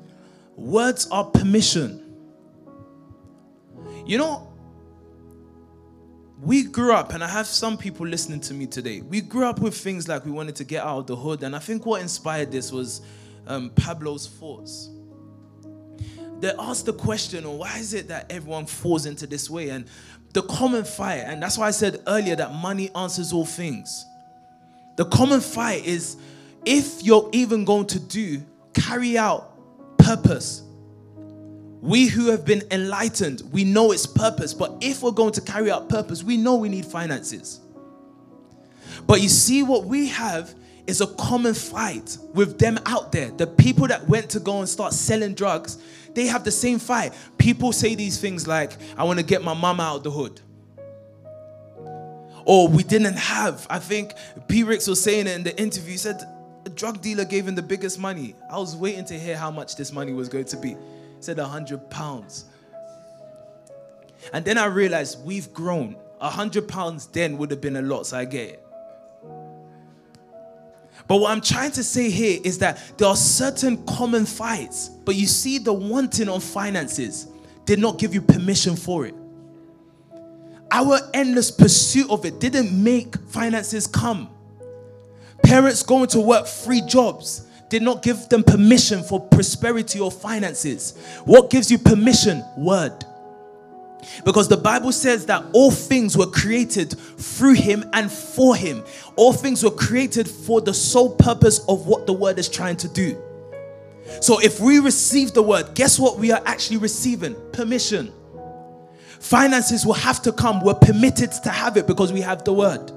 [0.56, 2.02] Words are permission.
[4.06, 4.45] You know,
[6.40, 9.00] we grew up, and I have some people listening to me today.
[9.00, 11.56] We grew up with things like we wanted to get out of the hood, and
[11.56, 13.00] I think what inspired this was
[13.46, 14.90] um, Pablo's thoughts.
[16.40, 19.70] They asked the question, or why is it that everyone falls into this way?
[19.70, 19.86] And
[20.34, 24.04] the common fight, and that's why I said earlier that money answers all things.
[24.96, 26.18] The common fight is
[26.66, 28.42] if you're even going to do,
[28.74, 29.56] carry out
[29.98, 30.62] purpose.
[31.80, 34.54] We who have been enlightened, we know its purpose.
[34.54, 37.60] But if we're going to carry out purpose, we know we need finances.
[39.06, 40.54] But you see, what we have
[40.86, 43.30] is a common fight with them out there.
[43.30, 45.78] The people that went to go and start selling drugs,
[46.14, 47.12] they have the same fight.
[47.38, 50.40] People say these things like, I want to get my mama out of the hood.
[52.44, 53.66] Or we didn't have.
[53.68, 54.12] I think
[54.46, 54.62] P.
[54.62, 55.92] Ricks was saying it in the interview.
[55.92, 56.22] He said,
[56.64, 58.34] a drug dealer gave him the biggest money.
[58.50, 60.76] I was waiting to hear how much this money was going to be.
[61.26, 62.44] Said a hundred pounds.
[64.32, 65.96] And then I realized we've grown.
[66.20, 68.66] A hundred pounds then would have been a lot, so I get it.
[71.08, 75.16] But what I'm trying to say here is that there are certain common fights, but
[75.16, 77.26] you see, the wanting on finances
[77.64, 79.14] did not give you permission for it.
[80.70, 84.30] Our endless pursuit of it didn't make finances come.
[85.42, 90.96] Parents going to work free jobs did not give them permission for prosperity or finances.
[91.24, 92.44] What gives you permission?
[92.56, 93.04] Word.
[94.24, 98.84] Because the Bible says that all things were created through him and for him.
[99.16, 102.88] All things were created for the sole purpose of what the word is trying to
[102.88, 103.20] do.
[104.20, 107.34] So if we receive the word, guess what we are actually receiving?
[107.52, 108.12] Permission.
[109.18, 110.60] Finances will have to come.
[110.60, 112.92] We're permitted to have it because we have the word.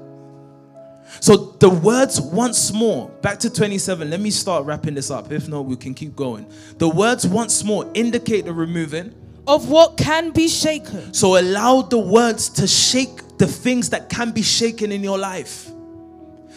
[1.18, 4.08] So the words once more, back to 27.
[4.10, 5.32] Let me start wrapping this up.
[5.32, 6.46] If not, we can keep going.
[6.78, 9.14] The words once more indicate the removing.
[9.46, 14.30] of what can be shaken, So allow the words to shake the things that can
[14.30, 15.68] be shaken in your life.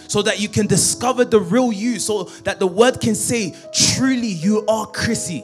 [0.08, 1.98] So that you can discover the real you.
[1.98, 5.44] So that the word can say, truly you are Chrissy.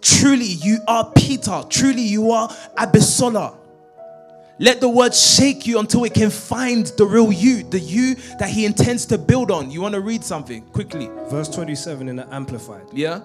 [0.00, 1.64] Truly you are Peter.
[1.68, 3.57] Truly you are Abisola.
[4.60, 8.48] Let the word shake you until it can find the real you, the you that
[8.48, 9.70] he intends to build on.
[9.70, 11.08] You want to read something quickly?
[11.28, 12.86] Verse 27 in the Amplified.
[12.92, 13.20] Yeah?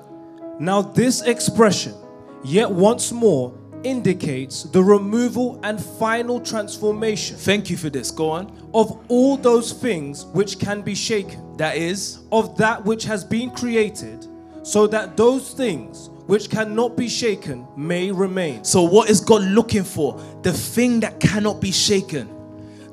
[0.60, 1.96] Now, this expression,
[2.44, 8.12] yet once more, indicates the removal and final transformation Thank you for this.
[8.12, 8.70] Go on.
[8.74, 13.50] of all those things which can be shaken, That is of that which has been
[13.50, 14.28] created,
[14.62, 18.64] so that those things which cannot be shaken may remain.
[18.64, 20.20] So, what is God looking for?
[20.42, 22.30] The thing that cannot be shaken.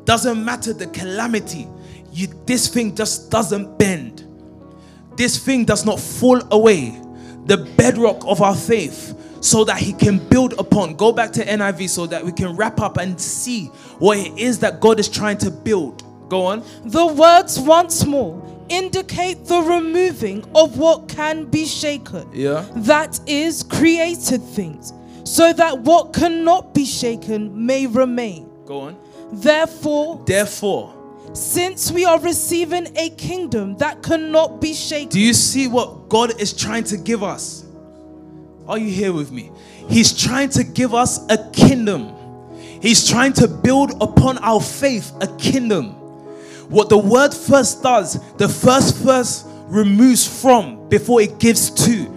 [0.04, 1.68] Doesn't matter the calamity.
[2.12, 4.26] You, this thing just doesn't bend.
[5.16, 7.00] This thing does not fall away.
[7.44, 10.94] The bedrock of our faith, so that He can build upon.
[10.94, 13.66] Go back to NIV so that we can wrap up and see
[13.98, 16.04] what it is that God is trying to build.
[16.28, 16.64] Go on.
[16.84, 18.40] the words once more
[18.70, 22.28] indicate the removing of what can be shaken.
[22.32, 22.66] Yeah.
[22.76, 24.92] That is created things,
[25.24, 28.48] so that what cannot be shaken may remain.
[28.64, 28.96] Go on.
[29.32, 30.94] Therefore, Therefore,
[31.34, 36.40] since we are receiving a kingdom that cannot be shaken, Do you see what God
[36.40, 37.64] is trying to give us?
[38.66, 39.50] Are you here with me?
[39.88, 42.12] He's trying to give us a kingdom.
[42.80, 45.96] He's trying to build upon our faith a kingdom.
[46.70, 52.16] What the word first does, the first verse removes from before it gives to.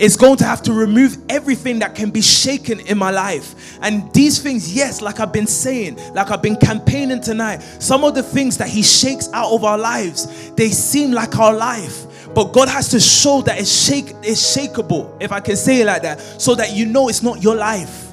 [0.00, 3.78] It's going to have to remove everything that can be shaken in my life.
[3.80, 8.14] And these things, yes, like I've been saying, like I've been campaigning tonight, some of
[8.16, 12.06] the things that He shakes out of our lives, they seem like our life.
[12.34, 15.86] But God has to show that it's shake it's shakeable, if I can say it
[15.86, 18.08] like that, so that you know it's not your life.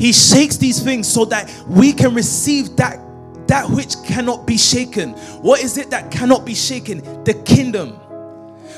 [0.00, 2.98] He shakes these things so that we can receive that
[3.46, 5.12] that which cannot be shaken.
[5.42, 6.98] What is it that cannot be shaken?
[7.24, 8.00] The kingdom.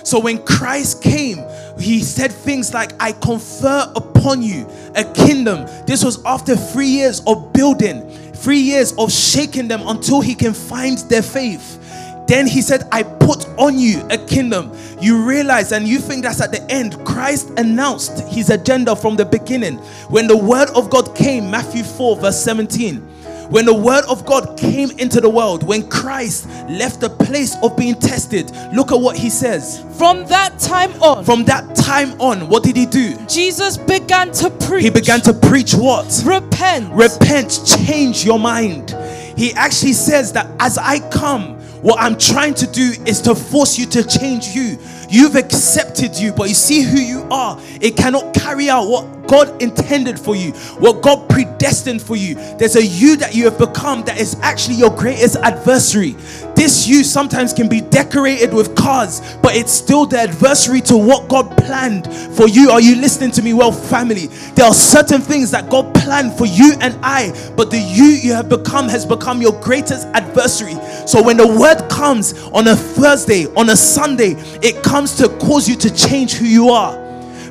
[0.05, 1.45] So when Christ came,
[1.81, 5.67] he said things like, I confer upon you a kingdom.
[5.87, 10.55] This was after three years of building, three years of shaking them until he can
[10.55, 11.83] find their faith.
[12.29, 14.73] Then he said, I put on you a kingdom.
[15.01, 17.05] You realize and you think that's at the end.
[17.05, 19.79] Christ announced his agenda from the beginning.
[20.09, 23.16] When the word of God came, Matthew 4, verse 17.
[23.51, 27.76] When the word of God came into the world, when Christ left the place of
[27.76, 29.84] being tested, look at what he says.
[29.97, 33.16] from that time on, From that time on, what did he do?
[33.26, 34.84] Jesus began to preach.
[34.84, 36.22] He began to preach what?
[36.26, 36.92] repent.
[36.92, 38.90] Repent, change your mind.
[39.36, 41.55] He actually says that as I come,
[41.87, 44.76] what I'm trying to do is to force you to change you.
[45.09, 47.61] You've accepted you, but you see who you are.
[47.80, 52.34] It cannot carry out what God intended for you, what God predestined for you.
[52.59, 56.16] There's a you that you have become that is actually your greatest adversary.
[56.57, 61.28] This you sometimes can be decorated with cars, but it's still the adversary to what
[61.28, 62.70] God planned for you.
[62.70, 64.28] Are you listening to me well, family?
[64.54, 68.32] There are certain things that God planned for you and I, but the you you
[68.32, 70.74] have become has become your greatest adversary.
[71.07, 75.68] So when the word comes on a Thursday, on a Sunday, it comes to cause
[75.68, 76.96] you to change who you are.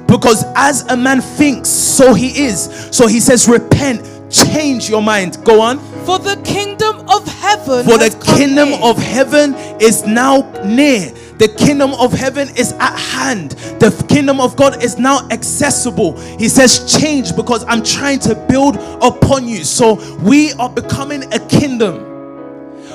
[0.07, 2.89] Because as a man thinks, so he is.
[2.91, 5.37] So he says, repent, change your mind.
[5.43, 5.77] Go on.
[6.05, 7.83] For the kingdom of heaven.
[7.83, 11.11] For the kingdom of heaven is now near.
[11.37, 13.51] The kingdom of heaven is at hand.
[13.79, 16.17] The kingdom of God is now accessible.
[16.37, 19.63] He says, Change because I'm trying to build upon you.
[19.63, 22.13] So we are becoming a kingdom.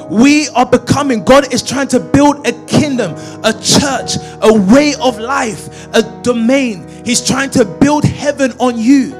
[0.08, 3.12] We are becoming, God is trying to build a kingdom,
[3.44, 6.88] a church, a way of life, a domain.
[7.04, 9.12] He's trying to build heaven on you.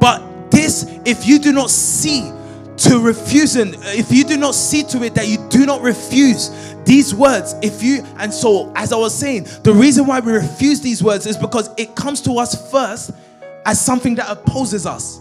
[0.00, 2.30] But this, if you do not see
[2.78, 6.50] to refusing, if you do not see to it that you do not refuse
[6.84, 10.80] these words, if you, and so as I was saying, the reason why we refuse
[10.80, 13.10] these words is because it comes to us first
[13.66, 15.20] as something that opposes us.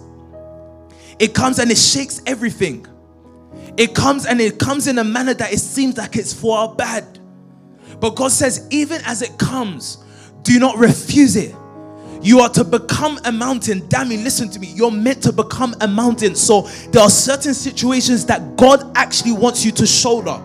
[1.20, 2.86] It comes and it shakes everything.
[3.76, 6.74] It comes and it comes in a manner that it seems like it's for our
[6.76, 7.20] bad.
[8.00, 9.98] But God says, even as it comes,
[10.44, 11.56] do not refuse it.
[12.22, 13.88] You are to become a mountain.
[13.90, 14.68] Dammy, listen to me.
[14.68, 16.36] You're meant to become a mountain.
[16.36, 16.62] So
[16.92, 20.42] there are certain situations that God actually wants you to shoulder.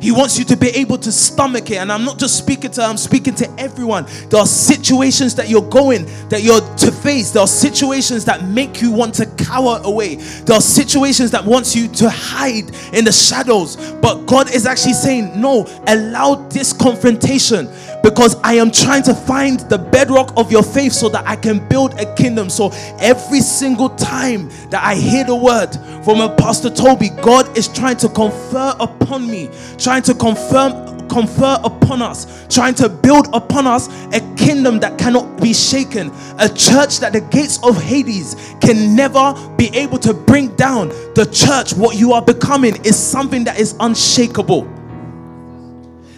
[0.00, 1.76] He wants you to be able to stomach it.
[1.76, 4.06] And I'm not just speaking to, I'm speaking to everyone.
[4.28, 7.30] There are situations that you're going, that you're to face.
[7.30, 10.16] There are situations that make you want to cower away.
[10.16, 13.76] There are situations that wants you to hide in the shadows.
[13.94, 17.68] But God is actually saying, no, allow this confrontation
[18.06, 21.66] because I am trying to find the bedrock of your faith so that I can
[21.66, 22.48] build a kingdom.
[22.48, 27.66] So every single time that I hear the word from a Pastor Toby, God is
[27.66, 33.66] trying to confer upon me, trying to confirm confer upon us, trying to build upon
[33.66, 38.94] us a kingdom that cannot be shaken, a church that the gates of Hades can
[38.94, 40.90] never be able to bring down.
[41.16, 44.85] The church, what you are becoming, is something that is unshakable.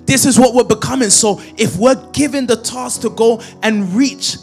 [0.09, 1.11] This is what we're becoming.
[1.11, 4.39] So if we're given the task to go and reach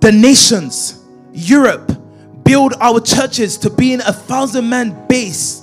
[0.00, 1.90] the nations, Europe,
[2.44, 5.62] build our churches to be in a thousand man base.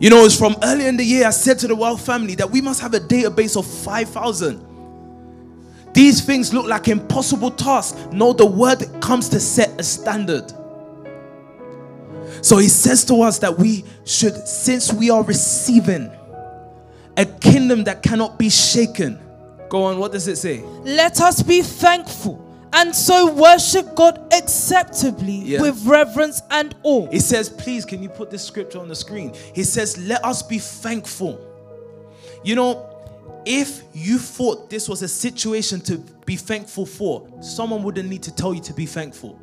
[0.00, 2.50] You know, it's from earlier in the year I said to the World family that
[2.50, 4.66] we must have a database of 5,000.
[5.92, 8.06] These things look like impossible tasks.
[8.10, 10.50] No, the word comes to set a standard.
[12.40, 16.10] So he says to us that we should, since we are receiving,
[17.16, 19.18] a kingdom that cannot be shaken.
[19.68, 20.60] Go on, what does it say?
[20.84, 25.60] Let us be thankful and so worship God acceptably Yeah.
[25.62, 27.06] with reverence and awe.
[27.10, 29.34] It says, please, can you put this scripture on the screen?
[29.54, 31.38] He says, let us be thankful.
[32.44, 32.88] You know,
[33.44, 38.34] if you thought this was a situation to be thankful for, someone wouldn't need to
[38.34, 39.38] tell you to be thankful.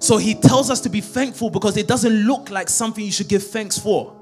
[0.00, 3.28] So he tells us to be thankful because it doesn't look like something you should
[3.28, 4.14] give thanks for.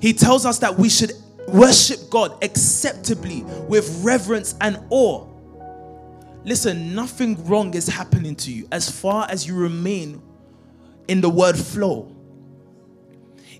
[0.00, 1.12] He tells us that we should
[1.48, 5.26] worship God acceptably with reverence and awe.
[6.44, 10.22] Listen, nothing wrong is happening to you as far as you remain
[11.08, 12.14] in the word flow.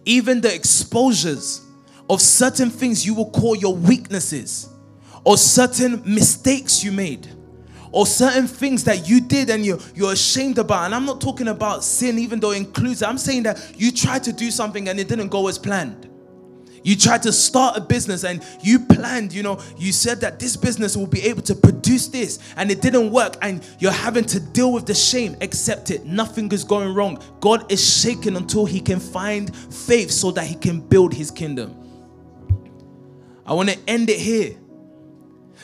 [0.05, 1.63] Even the exposures
[2.11, 4.69] of certain things you will call your weaknesses,
[5.25, 7.27] or certain mistakes you made,
[7.91, 10.85] or certain things that you did and you, you're ashamed about.
[10.85, 13.09] And I'm not talking about sin, even though it includes it.
[13.09, 16.11] I'm saying that you tried to do something and it didn't go as planned.
[16.85, 20.55] You tried to start a business and you planned, you know, you said that this
[20.55, 24.39] business will be able to produce this and it didn't work and you're having to
[24.39, 25.35] deal with the shame.
[25.41, 26.05] Accept it.
[26.05, 27.23] Nothing is going wrong.
[27.41, 31.75] God is shaken until he can find faith so that he can build his kingdom.
[33.47, 34.55] I want to end it here.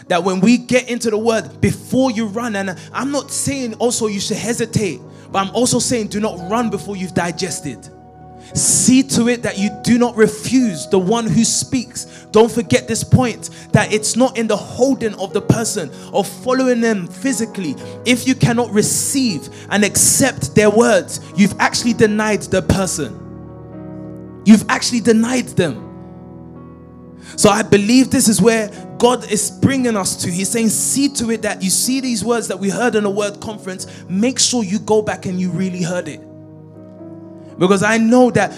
[0.09, 4.07] That when we get into the word, before you run, and I'm not saying also
[4.07, 7.91] you should hesitate, but I'm also saying do not run before you've digested.
[8.55, 12.27] See to it that you do not refuse the one who speaks.
[12.33, 16.81] Don't forget this point that it's not in the holding of the person or following
[16.81, 17.77] them physically.
[18.05, 24.43] If you cannot receive and accept their words, you've actually denied the person.
[24.45, 25.87] You've actually denied them.
[27.37, 30.31] So I believe this is where God is bringing us to.
[30.31, 33.11] He's saying, see to it that you see these words that we heard in a
[33.11, 33.87] word conference.
[34.09, 36.21] Make sure you go back and you really heard it.
[37.61, 38.51] Because I know that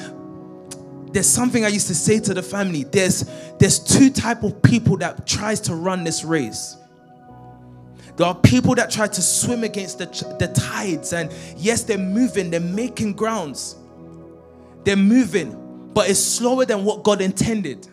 [1.12, 2.84] there's something I used to say to the family.
[2.84, 3.28] There's
[3.58, 6.76] there's two type of people that tries to run this race.
[8.16, 10.06] There are people that try to swim against the,
[10.38, 13.74] the tides, and yes, they're moving, they're making grounds,
[14.84, 17.88] they're moving, but it's slower than what God intended.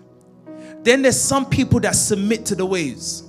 [0.84, 3.24] Then there's some people that submit to the waves.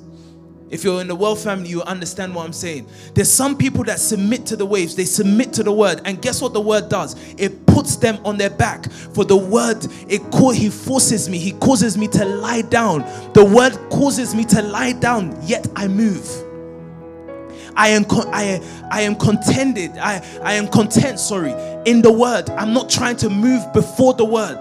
[0.71, 2.87] If you're in the world family, you understand what I'm saying.
[3.15, 6.41] There's some people that submit to the waves, they submit to the word, and guess
[6.41, 7.17] what the word does?
[7.37, 8.91] It puts them on their back.
[8.91, 10.23] For the word, it
[10.55, 13.01] he forces me, he causes me to lie down.
[13.35, 16.29] The word causes me to lie down, yet I move.
[17.77, 18.61] I am con- I,
[18.91, 19.93] I am contended.
[19.93, 21.53] I, I am content, sorry,
[21.85, 22.51] in the word.
[22.51, 24.61] I'm not trying to move before the word.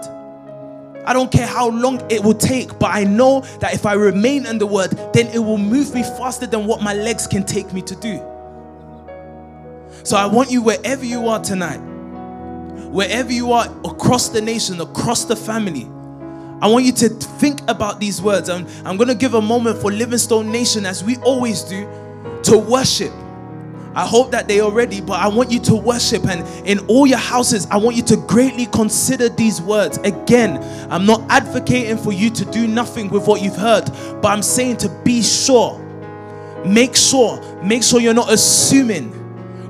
[1.10, 4.46] I don't care how long it will take, but I know that if I remain
[4.46, 7.72] in the word, then it will move me faster than what my legs can take
[7.72, 8.18] me to do.
[10.04, 11.78] So I want you, wherever you are tonight,
[12.92, 15.90] wherever you are across the nation, across the family,
[16.62, 18.48] I want you to think about these words.
[18.48, 21.88] I'm, I'm going to give a moment for Livingstone Nation, as we always do,
[22.44, 23.10] to worship.
[23.94, 26.24] I hope that they are ready, but I want you to worship.
[26.26, 29.98] And in all your houses, I want you to greatly consider these words.
[29.98, 30.58] Again,
[30.90, 33.86] I'm not advocating for you to do nothing with what you've heard,
[34.22, 35.78] but I'm saying to be sure.
[36.64, 39.16] Make sure, make sure you're not assuming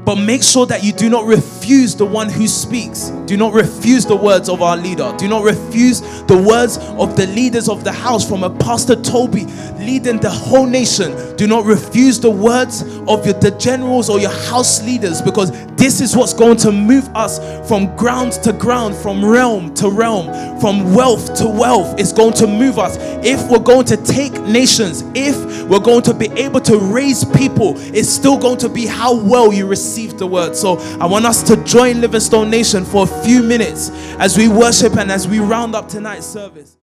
[0.04, 3.10] but make sure that you do not refuse the one who speaks.
[3.26, 5.14] Do not refuse the words of our leader.
[5.16, 9.44] Do not refuse the words of the leaders of the house, from a Pastor Toby
[9.78, 11.36] leading the whole nation.
[11.36, 16.00] Do not refuse the words of your, the generals or your house leaders, because this
[16.00, 17.38] is what's going to move us
[17.68, 20.26] from ground to ground, from realm to realm,
[20.60, 22.00] from wealth to wealth.
[22.00, 22.96] It's going to move us.
[23.24, 25.36] If we're going to take nations, if
[25.68, 29.52] we're going to be able to raise people, it's still going to be how well
[29.52, 30.56] you receive the word.
[30.56, 34.96] So I want us to join Livingstone Nation for a few minutes as we worship
[34.96, 36.76] and as we round up tonight's service.